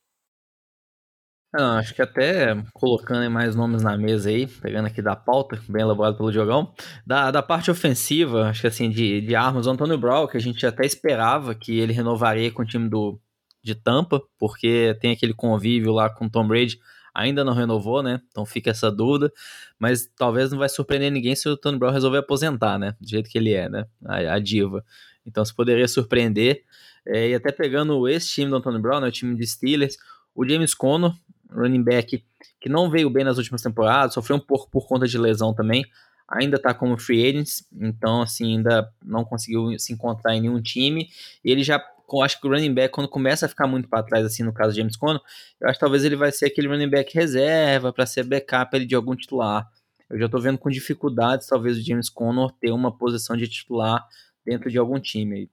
[1.51, 5.81] Não, acho que até colocando mais nomes na mesa aí, pegando aqui da pauta, bem
[5.81, 6.71] elaborado pelo Diogão,
[7.03, 10.39] da, da parte ofensiva, acho que assim, de, de armas, o Antônio Brown, que a
[10.39, 13.19] gente até esperava que ele renovaria com o time do,
[13.61, 16.79] de Tampa, porque tem aquele convívio lá com Tom Brady,
[17.13, 18.21] ainda não renovou, né?
[18.29, 19.31] Então fica essa dúvida,
[19.77, 22.95] mas talvez não vai surpreender ninguém se o Tony Brown resolver aposentar, né?
[22.99, 23.85] Do jeito que ele é, né?
[24.05, 24.83] A, a diva.
[25.25, 26.63] Então se poderia surpreender.
[27.05, 29.97] É, e até pegando esse time do Antônio Brown, né, o time de Steelers,
[30.35, 31.11] o James Conner,
[31.51, 32.23] running back,
[32.59, 35.85] que não veio bem nas últimas temporadas, sofreu um pouco por conta de lesão também,
[36.27, 41.09] ainda tá como free agents, então assim, ainda não conseguiu se encontrar em nenhum time,
[41.43, 41.83] e ele já
[42.17, 44.53] eu acho que o running back, quando começa a ficar muito para trás, assim, no
[44.53, 45.21] caso de James Conner,
[45.59, 48.85] eu acho que talvez ele vai ser aquele running back reserva para ser backup ali
[48.85, 49.67] de algum titular.
[50.09, 54.05] Eu já tô vendo com dificuldades, talvez, o James Conner ter uma posição de titular
[54.45, 55.49] dentro de algum time.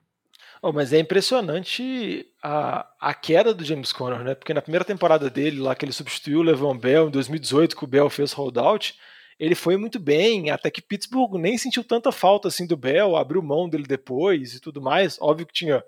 [0.63, 4.35] Oh, mas é impressionante a, a queda do James Conner, né?
[4.35, 7.85] Porque na primeira temporada dele, lá que ele substituiu o Levan Bell, em 2018, que
[7.85, 8.95] o Bell fez holdout,
[9.39, 13.43] ele foi muito bem, até que Pittsburgh nem sentiu tanta falta assim do Bell, abriu
[13.43, 15.19] mão dele depois e tudo mais.
[15.21, 15.85] Óbvio que tinha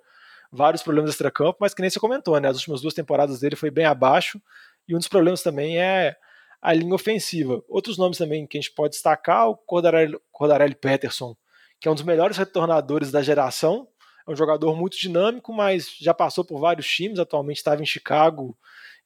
[0.51, 2.49] vários problemas extra-campo, mas que nem você comentou, né?
[2.49, 4.40] As últimas duas temporadas dele foi bem abaixo,
[4.86, 6.16] e um dos problemas também é
[6.61, 7.62] a linha ofensiva.
[7.68, 11.36] Outros nomes também que a gente pode destacar, o Cordarelli, Cordarelli Peterson,
[11.80, 13.86] que é um dos melhores retornadores da geração,
[14.26, 18.57] é um jogador muito dinâmico, mas já passou por vários times, atualmente estava em Chicago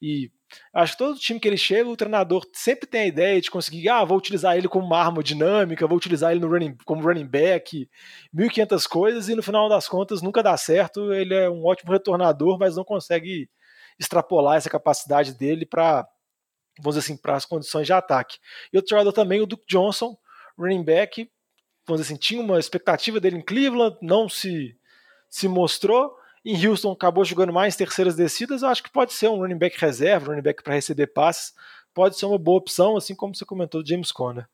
[0.02, 0.32] e
[0.74, 3.88] acho que todo time que ele chega, o treinador sempre tem a ideia de conseguir,
[3.88, 7.24] ah, vou utilizar ele como uma arma dinâmica, vou utilizar ele no running, como running
[7.26, 7.88] back,
[8.32, 11.12] 1500 coisas, e no final das contas nunca dá certo.
[11.12, 13.48] Ele é um ótimo retornador, mas não consegue
[13.96, 16.04] extrapolar essa capacidade dele para,
[16.80, 18.38] vamos dizer assim, para as condições de ataque.
[18.72, 20.16] E outro jogador também, o Duke Johnson,
[20.58, 21.30] running back,
[21.86, 24.76] vamos dizer assim, tinha uma expectativa dele em Cleveland, não se,
[25.30, 26.12] se mostrou,
[26.44, 29.78] em Houston acabou jogando mais terceiras descidas, eu acho que pode ser um running back
[29.78, 31.54] reserva, running back para receber passes,
[31.94, 34.48] pode ser uma boa opção, assim como você comentou do James Conner.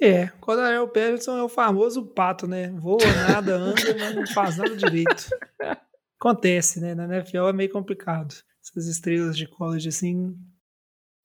[0.00, 2.70] É, Cordarel Patterson é o famoso pato, né?
[2.70, 2.98] Voa
[3.28, 5.28] nada, anda, mas não faz nada direito.
[6.18, 6.94] Acontece, né?
[6.94, 8.34] Na NFL é meio complicado.
[8.60, 10.36] Essas estrelas de college, assim,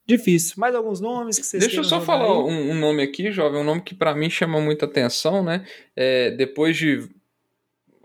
[0.07, 0.55] difícil.
[0.57, 3.63] Mais alguns nomes que vocês Deixa eu só falar um, um, nome aqui, jovem, um
[3.63, 5.65] nome que para mim chama muita atenção, né?
[5.95, 7.09] É, depois de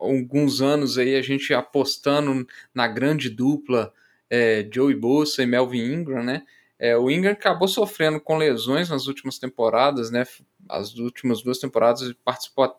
[0.02, 3.92] alguns anos aí a gente apostando na grande dupla
[4.28, 6.42] é, Joey Bosa e Melvin Ingram, né?
[6.78, 10.24] É, o Ingram acabou sofrendo com lesões nas últimas temporadas, né?
[10.68, 12.74] As últimas duas temporadas ele participou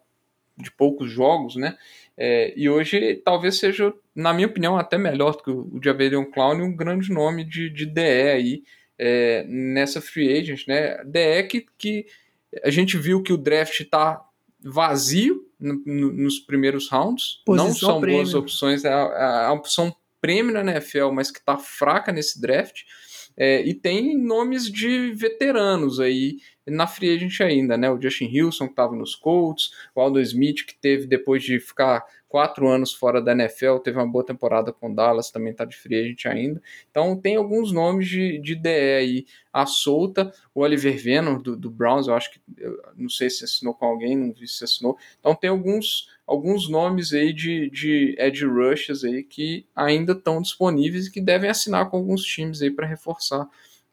[0.57, 1.77] de poucos jogos, né?
[2.17, 6.61] É, e hoje talvez seja, na minha opinião, até melhor do que o Javerion Clown,
[6.61, 8.63] um grande nome de, de DE aí,
[8.97, 11.03] é, nessa free agent, né?
[11.05, 12.05] DE que, que
[12.63, 14.21] a gente viu que o draft está
[14.63, 17.41] vazio no, no, nos primeiros rounds.
[17.45, 18.21] Posição não são prêmio.
[18.21, 22.39] boas opções, é a, é a opção prêmio na NFL, mas que está fraca nesse
[22.39, 22.81] draft.
[23.35, 26.37] É, e tem nomes de veteranos aí
[26.67, 27.89] na free agent ainda, né?
[27.89, 32.05] O Justin Wilson, que estava nos Colts, o Aldo Smith, que teve depois de ficar
[32.33, 35.99] quatro anos fora da NFL, teve uma boa temporada com Dallas, também está de free
[35.99, 36.59] agent ainda.
[36.89, 40.33] Então tem alguns nomes de, de DE aí à solta.
[40.51, 43.85] O Oliver Venom do, do Browns, eu acho que eu não sei se assinou com
[43.85, 44.97] alguém, não vi se assinou.
[45.19, 51.05] Então tem alguns alguns nomes aí de, de edge rushes aí que ainda estão disponíveis
[51.05, 53.47] e que devem assinar com alguns times aí para reforçar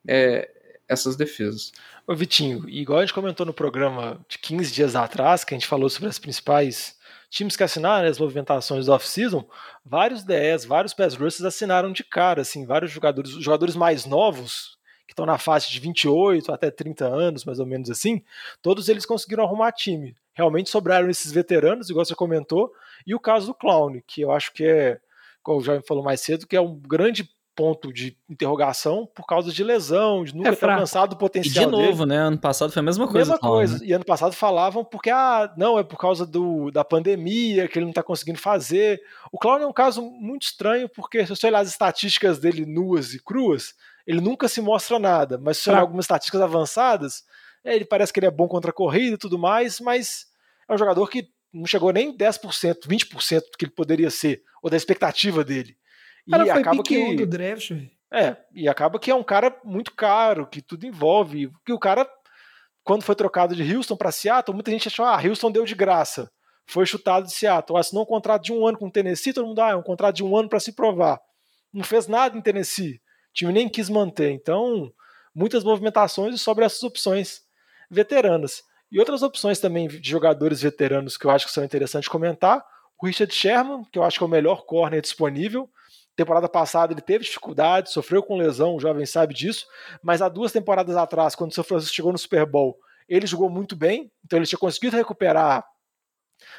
[0.08, 0.50] é,
[0.88, 1.72] essas defesas.
[2.06, 5.68] Ô Vitinho, igual a gente comentou no programa de 15 dias atrás, que a gente
[5.68, 6.98] falou sobre as principais
[7.30, 9.48] times que assinaram as movimentações do off-season,
[9.84, 14.76] vários DS, vários pass rushers assinaram de cara, assim, vários jogadores, jogadores mais novos,
[15.06, 18.22] que estão na faixa de 28 até 30 anos, mais ou menos assim,
[18.60, 20.14] todos eles conseguiram arrumar time.
[20.34, 22.72] Realmente sobraram esses veteranos, igual você comentou,
[23.06, 25.00] e o caso do Clown, que eu acho que é,
[25.42, 27.30] como o Jaime falou mais cedo, que é um grande
[27.60, 31.66] ponto de interrogação por causa de lesão, de nunca é ter alcançado o potencial e
[31.66, 32.18] de novo, dele.
[32.18, 32.26] né?
[32.26, 33.32] Ano passado foi a mesma coisa.
[33.32, 33.78] Mesma coisa.
[33.78, 33.84] Né?
[33.84, 37.84] E ano passado falavam porque, ah, não, é por causa do, da pandemia que ele
[37.84, 38.98] não está conseguindo fazer.
[39.30, 43.12] O Clown é um caso muito estranho porque se você olhar as estatísticas dele nuas
[43.12, 43.74] e cruas,
[44.06, 45.36] ele nunca se mostra nada.
[45.36, 47.24] Mas se você olhar algumas estatísticas avançadas,
[47.62, 50.28] é, ele parece que ele é bom contra a corrida e tudo mais, mas
[50.66, 54.70] é um jogador que não chegou nem 10%, 20% do que ele poderia ser, ou
[54.70, 55.76] da expectativa dele.
[56.26, 57.72] E foi acaba que do draft.
[58.12, 62.08] É, e acaba que é um cara muito caro, que tudo envolve, que o cara
[62.82, 66.30] quando foi trocado de Houston para Seattle, muita gente achou, ah, Houston deu de graça.
[66.66, 69.60] Foi chutado de Seattle, assinou um contrato de um ano com o Tennessee, todo mundo,
[69.60, 71.20] ah, é um contrato de um ano para se provar.
[71.72, 74.30] Não fez nada em Tennessee, o time nem quis manter.
[74.30, 74.92] Então,
[75.34, 77.42] muitas movimentações sobre essas opções
[77.90, 78.62] veteranas.
[78.90, 82.64] E outras opções também de jogadores veteranos que eu acho que são interessantes comentar.
[83.00, 85.70] O Richard Sherman, que eu acho que é o melhor corner disponível.
[86.20, 89.66] Temporada passada ele teve dificuldade, sofreu com lesão, o jovem sabe disso,
[90.02, 93.48] mas há duas temporadas atrás, quando o São Francisco chegou no Super Bowl, ele jogou
[93.48, 95.64] muito bem, então ele tinha conseguido recuperar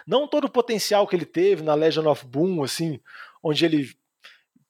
[0.07, 2.99] não todo o potencial que ele teve na Legion of Boom, assim,
[3.43, 3.88] onde ele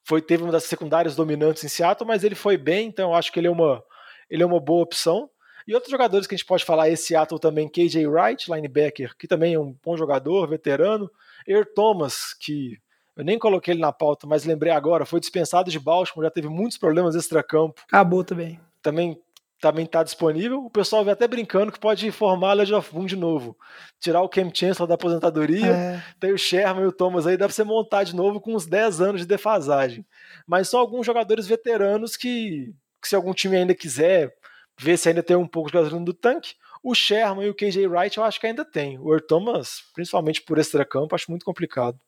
[0.04, 3.32] foi teve uma das secundárias dominantes em Seattle, mas ele foi bem, então eu acho
[3.32, 3.82] que ele é uma
[4.30, 5.30] ele é uma boa opção.
[5.66, 9.26] E outros jogadores que a gente pode falar, esse Seattle também, KJ Wright, linebacker, que
[9.26, 11.10] também é um bom jogador, veterano.
[11.48, 12.78] Earl Thomas, que
[13.16, 16.48] eu nem coloquei ele na pauta, mas lembrei agora, foi dispensado de Baltimore, já teve
[16.48, 17.82] muitos problemas extra-campo.
[17.88, 18.60] Acabou também.
[18.82, 19.20] Também
[19.62, 20.66] também está disponível.
[20.66, 23.56] O pessoal vem até brincando que pode formar a Legend of Boom de novo.
[24.00, 26.04] Tirar o Cam Chancellor da aposentadoria, é.
[26.20, 28.66] tem o Sherman e o Thomas aí, dá para você montar de novo com uns
[28.66, 30.04] 10 anos de defasagem.
[30.48, 34.34] Mas são alguns jogadores veteranos que, que se algum time ainda quiser
[34.80, 37.86] ver se ainda tem um pouco de gasolina do tanque, o Sherman e o KJ
[37.86, 38.98] Wright eu acho que ainda tem.
[38.98, 42.00] O Earl Thomas, principalmente por extra-campo, acho muito complicado.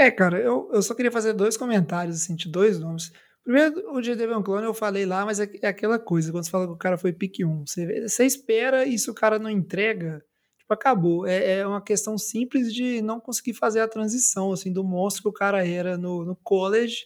[0.00, 3.12] É, cara, eu, eu só queria fazer dois comentários, assim, de dois nomes.
[3.44, 6.66] Primeiro, o Jadavion Clone eu falei lá, mas é, é, aquela coisa, quando você fala
[6.66, 10.24] que o cara foi pick 1, você, você espera e se o cara não entrega,
[10.58, 11.26] tipo, acabou.
[11.26, 15.28] É, é, uma questão simples de não conseguir fazer a transição, assim, do monstro que
[15.28, 17.04] o cara era no, no college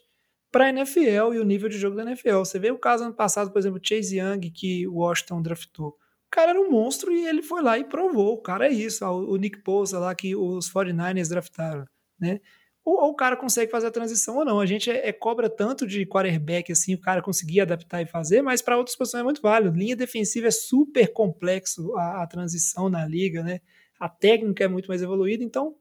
[0.52, 2.38] para a NFL e o nível de jogo da NFL.
[2.38, 5.88] Você vê o caso ano passado, por exemplo, Chase Young, que o Washington draftou.
[5.88, 8.34] O cara era um monstro e ele foi lá e provou.
[8.34, 9.04] O cara é isso.
[9.04, 11.84] O Nick Bosa lá que os 49ers draftaram,
[12.20, 12.38] né?
[12.84, 14.60] Ou, ou, o cara consegue fazer a transição ou não.
[14.60, 18.42] A gente é, é, cobra tanto de quarterback assim, o cara conseguir adaptar e fazer,
[18.42, 19.76] mas para outras posições é muito válido.
[19.76, 23.60] Linha defensiva é super complexo a, a, transição na liga, né?
[23.98, 25.74] A técnica é muito mais evoluída, então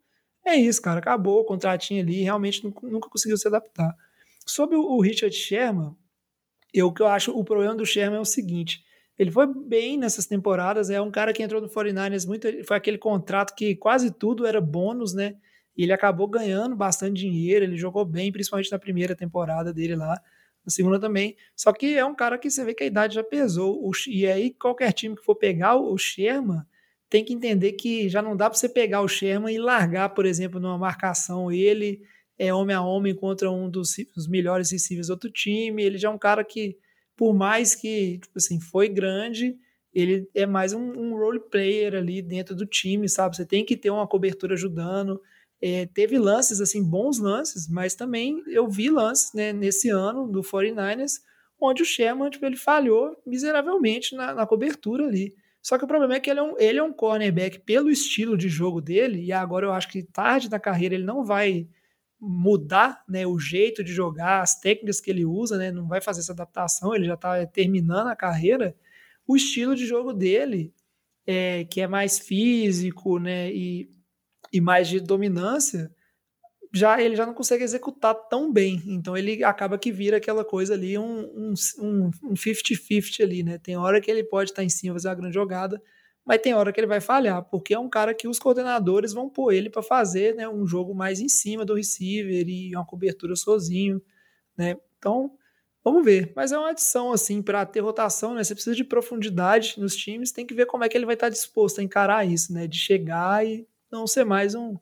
[0.46, 1.00] é isso, cara.
[1.00, 3.94] Acabou o contratinho ali, realmente nunca, nunca conseguiu se adaptar.
[4.46, 5.96] Sobre o, o Richard Sherman,
[6.74, 8.84] eu que eu acho o problema do Sherman é o seguinte.
[9.20, 12.98] Ele foi bem nessas temporadas, é um cara que entrou no 49ers, muito, foi aquele
[12.98, 15.36] contrato que quase tudo era bônus, né?
[15.76, 20.20] E ele acabou ganhando bastante dinheiro, ele jogou bem, principalmente na primeira temporada dele lá,
[20.66, 21.36] na segunda também.
[21.56, 23.92] Só que é um cara que você vê que a idade já pesou.
[24.08, 26.62] E aí, qualquer time que for pegar o, o Sherman
[27.10, 30.26] tem que entender que já não dá para você pegar o Sherman e largar, por
[30.26, 32.02] exemplo, numa marcação ele
[32.38, 35.84] é homem a homem contra um dos, dos melhores receivers do outro time.
[35.84, 36.78] Ele já é um cara que,
[37.16, 39.56] por mais que tipo assim, foi grande,
[39.94, 43.36] ele é mais um, um role player ali dentro do time, sabe?
[43.36, 45.22] Você tem que ter uma cobertura ajudando.
[45.66, 50.42] É, teve lances, assim, bons lances, mas também eu vi lances né, nesse ano do
[50.42, 51.22] 49ers,
[51.58, 55.34] onde o Sherman tipo, ele falhou miseravelmente na, na, cobertura ali.
[55.62, 58.38] Só que o problema é que ele é, um, ele é um cornerback pelo estilo
[58.38, 61.66] de jogo dele, e agora eu acho que tarde na carreira ele não vai
[62.20, 66.20] mudar né, o jeito de jogar, as técnicas que ele usa, né, não vai fazer
[66.20, 68.76] essa adaptação, ele já está terminando a carreira,
[69.26, 70.74] o estilo de jogo dele,
[71.26, 73.90] é, que é mais físico né, e,
[74.54, 75.92] e mais de dominância,
[76.74, 78.82] já ele já não consegue executar tão bem.
[78.86, 83.58] Então ele acaba que vira aquela coisa ali, um 50-50 um, um ali, né?
[83.58, 85.82] Tem hora que ele pode estar em cima fazer uma grande jogada,
[86.26, 89.30] mas tem hora que ele vai falhar, porque é um cara que os coordenadores vão
[89.30, 93.36] pôr ele para fazer né, um jogo mais em cima do receiver e uma cobertura
[93.36, 94.02] sozinho,
[94.58, 94.78] né?
[94.98, 95.32] Então,
[95.84, 96.32] vamos ver.
[96.36, 98.44] Mas é uma adição, assim, para ter rotação, né?
[98.44, 101.30] Você precisa de profundidade nos times, tem que ver como é que ele vai estar
[101.30, 102.68] disposto a encarar isso, né?
[102.68, 104.76] De chegar e não ser mais um,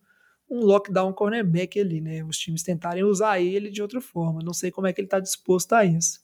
[0.49, 2.23] um lockdown cornerback ali, né?
[2.23, 4.41] Os times tentarem usar ele de outra forma.
[4.43, 6.19] Não sei como é que ele está disposto a isso.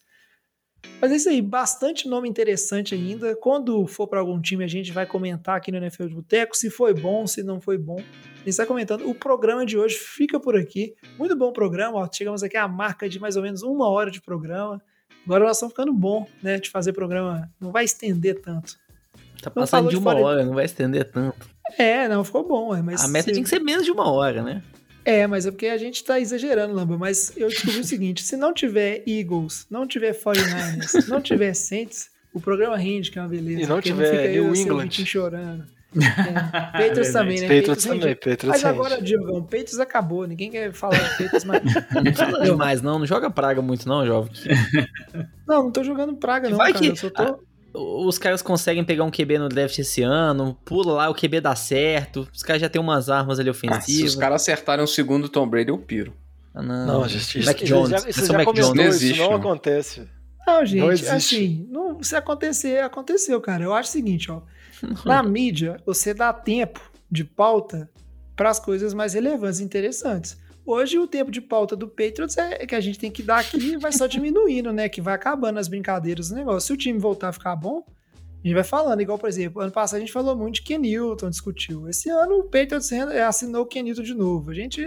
[1.02, 3.36] Mas é isso aí, bastante nome interessante ainda.
[3.36, 6.70] Quando for para algum time, a gente vai comentar aqui no NFL de Boteco se
[6.70, 7.98] foi bom, se não foi bom.
[7.98, 9.08] A gente está comentando.
[9.08, 10.96] O programa de hoje fica por aqui.
[11.18, 11.98] Muito bom programa.
[12.00, 12.10] Ó.
[12.12, 14.82] Chegamos aqui à marca de mais ou menos uma hora de programa.
[15.26, 16.58] Agora nós estamos ficando bom, né?
[16.58, 17.52] De fazer programa.
[17.60, 18.78] Não vai estender tanto.
[19.42, 21.50] Tá passando de uma de hora, não vai estender tanto.
[21.78, 22.76] É, não, ficou bom.
[22.76, 23.32] É, mas a meta se...
[23.32, 24.62] tinha que ser menos de uma hora, né?
[25.04, 26.98] É, mas é porque a gente tá exagerando, Lamba.
[26.98, 32.10] Mas eu descobri o seguinte: se não tiver Eagles, não tiver 49ers, não tiver Saints,
[32.34, 33.62] o programa rende, que é uma beleza.
[33.62, 34.92] E não tiver New England.
[35.06, 35.66] chorando.
[35.98, 36.88] É.
[36.90, 37.48] Patriots é também, né?
[37.48, 40.28] Patriots também, Patriots Mas agora, Diogão, Patriots acabou.
[40.28, 41.64] Ninguém quer falar de Patriots mais.
[42.04, 43.00] Não fala demais, não.
[43.00, 44.32] Não joga praga muito, não, jovem.
[45.48, 46.84] Não, não tô jogando praga, não, Vai cara.
[46.84, 46.92] Que...
[46.92, 47.40] Eu só tô
[47.78, 51.56] os caras conseguem pegar um QB no draft esse ano, pula lá, o QB dá
[51.56, 53.84] certo, os caras já tem umas armas ali ofensivas.
[53.84, 56.14] Ah, se os caras acertarem o segundo Tom Brady, eu piro.
[56.54, 57.90] Ah, não, não gente, Mac Jones.
[57.90, 58.74] Já, isso já Mac Jones.
[58.74, 60.08] Não existe, isso não, não, acontece.
[60.48, 63.64] Não, gente, não assim, não, se acontecer, aconteceu, cara.
[63.64, 64.42] Eu acho o seguinte, ó.
[65.06, 67.90] Na mídia, você dá tempo de pauta
[68.36, 70.38] para as coisas mais relevantes e interessantes.
[70.68, 73.78] Hoje o tempo de pauta do Patriots é que a gente tem que dar aqui
[73.80, 74.90] vai só diminuindo, né?
[74.90, 76.68] Que vai acabando as brincadeiras do negócio.
[76.68, 77.86] Se o time voltar a ficar bom,
[78.44, 79.00] a gente vai falando.
[79.00, 81.88] Igual, por exemplo, ano passado a gente falou muito de Ken Newton, discutiu.
[81.88, 82.92] Esse ano o Patriots
[83.26, 84.52] assinou o Ken Newton de novo.
[84.52, 84.82] A gente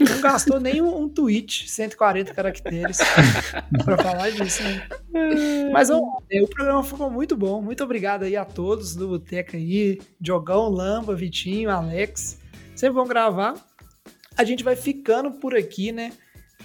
[0.00, 2.98] não gastou nem um, um tweet, 140 caracteres,
[3.84, 4.88] para falar disso, né?
[5.72, 7.62] Mas ó, é, o programa ficou muito bom.
[7.62, 12.40] Muito obrigado aí a todos do Boteca aí, Diogão, Lamba, Vitinho, Alex.
[12.74, 13.54] Sempre bom gravar.
[14.36, 16.12] A gente vai ficando por aqui, né?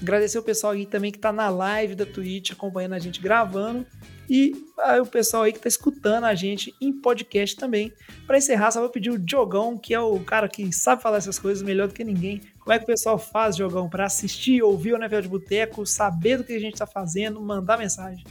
[0.01, 3.86] Agradecer o pessoal aí também que tá na live da Twitch, acompanhando a gente gravando.
[4.30, 4.53] E
[5.01, 7.91] o pessoal aí que tá escutando a gente em podcast também.
[8.28, 11.39] Para encerrar, só vou pedir o Diogão, que é o cara que sabe falar essas
[11.39, 12.41] coisas melhor do que ninguém.
[12.59, 16.38] Como é que o pessoal faz, Diogão, para assistir, ouvir o NFL de Boteco, saber
[16.38, 18.24] do que a gente tá fazendo, mandar mensagem?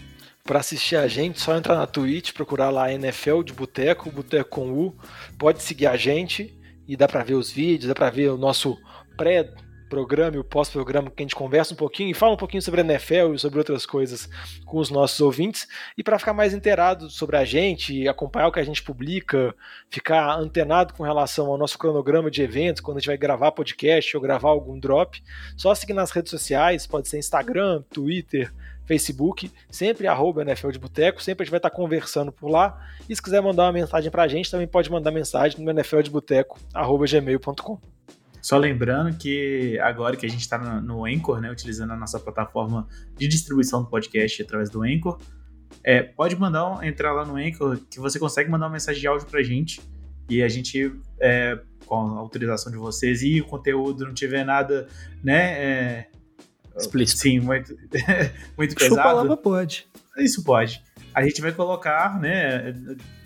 [0.44, 4.72] Para assistir a gente, só entrar na Twitch, procurar lá NFL de Boteco, Boteco com
[4.72, 4.96] U.
[5.36, 8.78] Pode seguir a gente e dá para ver os vídeos, dá para ver o nosso
[9.18, 12.80] pré-programa e o pós-programa que a gente conversa um pouquinho e fala um pouquinho sobre
[12.80, 14.28] a NFL e sobre outras coisas
[14.64, 15.66] com os nossos ouvintes.
[15.96, 19.54] E para ficar mais inteirado sobre a gente, acompanhar o que a gente publica,
[19.90, 24.16] ficar antenado com relação ao nosso cronograma de eventos, quando a gente vai gravar podcast
[24.16, 25.22] ou gravar algum drop,
[25.56, 28.52] só seguir nas redes sociais, pode ser Instagram, Twitter,
[28.86, 32.80] Facebook, sempre arroba NFL de Boteco, sempre a gente vai estar conversando por lá.
[33.08, 36.00] E se quiser mandar uma mensagem para a gente, também pode mandar mensagem no NFL
[38.40, 42.86] Só lembrando que agora que a gente está no Anchor, né, utilizando a nossa plataforma
[43.16, 45.18] de distribuição do podcast através do Anchor,
[45.84, 49.26] é, pode mandar entrar lá no Anchor que você consegue mandar uma mensagem de áudio
[49.26, 49.80] para a gente
[50.28, 54.86] e a gente, é, com a autorização de vocês e o conteúdo não tiver nada,
[55.22, 56.06] né, é,
[56.76, 57.76] explícito, sim, muito,
[58.56, 58.96] muito pesado.
[58.96, 59.86] Chupa lava pode.
[60.18, 60.82] Isso pode.
[61.14, 62.74] A gente vai colocar, né,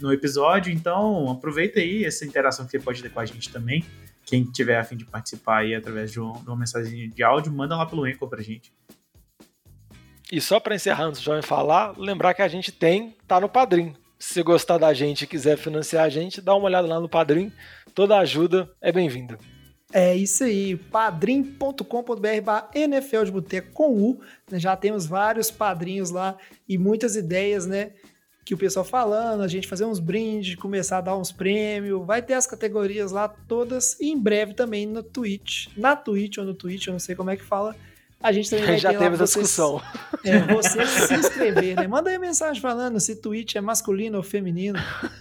[0.00, 0.72] no episódio.
[0.72, 3.84] Então aproveita aí essa interação que você pode ter com a gente também.
[4.32, 7.52] Quem tiver a fim de participar aí através de, um, de uma mensagem de áudio,
[7.52, 8.72] manda lá pelo Anchor pra gente.
[10.32, 13.46] E só para encerrar antes de João falar, lembrar que a gente tem, tá no
[13.46, 13.94] Padrim.
[14.18, 17.10] Se você gostar da gente e quiser financiar a gente, dá uma olhada lá no
[17.10, 17.52] Padrim.
[17.94, 19.38] Toda ajuda é bem-vinda.
[19.92, 21.82] É isso aí, padrim.com.br
[22.74, 24.22] NFL de Boteco com U.
[24.52, 27.92] Já temos vários padrinhos lá e muitas ideias, né?
[28.44, 32.20] Que o pessoal falando, a gente fazer uns brindes, começar a dar uns prêmios, vai
[32.20, 36.54] ter as categorias lá todas e em breve também no Twitch, na Twitch ou no
[36.54, 37.76] Twitch, eu não sei como é que fala,
[38.22, 39.80] a gente também vai Já ter a discussão.
[40.24, 41.88] É, você se inscrever, né?
[41.88, 44.78] Manda aí mensagem falando se Twitch é masculino ou feminino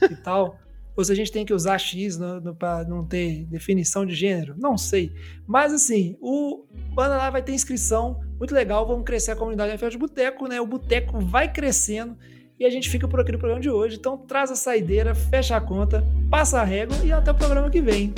[0.08, 0.60] e tal.
[0.96, 2.20] Ou se a gente tem que usar X
[2.60, 4.54] para não ter definição de gênero.
[4.60, 5.12] Não sei.
[5.48, 8.20] Mas assim, o Banda lá vai ter inscrição.
[8.38, 8.86] Muito legal.
[8.86, 10.62] Vamos crescer a comunidade NFL de Boteco, né?
[10.62, 12.16] O Boteco vai crescendo.
[12.62, 13.96] E a gente fica por aqui no programa de hoje.
[13.96, 17.82] Então traz a saideira, fecha a conta, passa a régua e até o programa que
[17.82, 18.14] vem.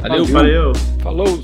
[0.00, 0.72] Valeu, valeu.
[1.02, 1.38] Falou.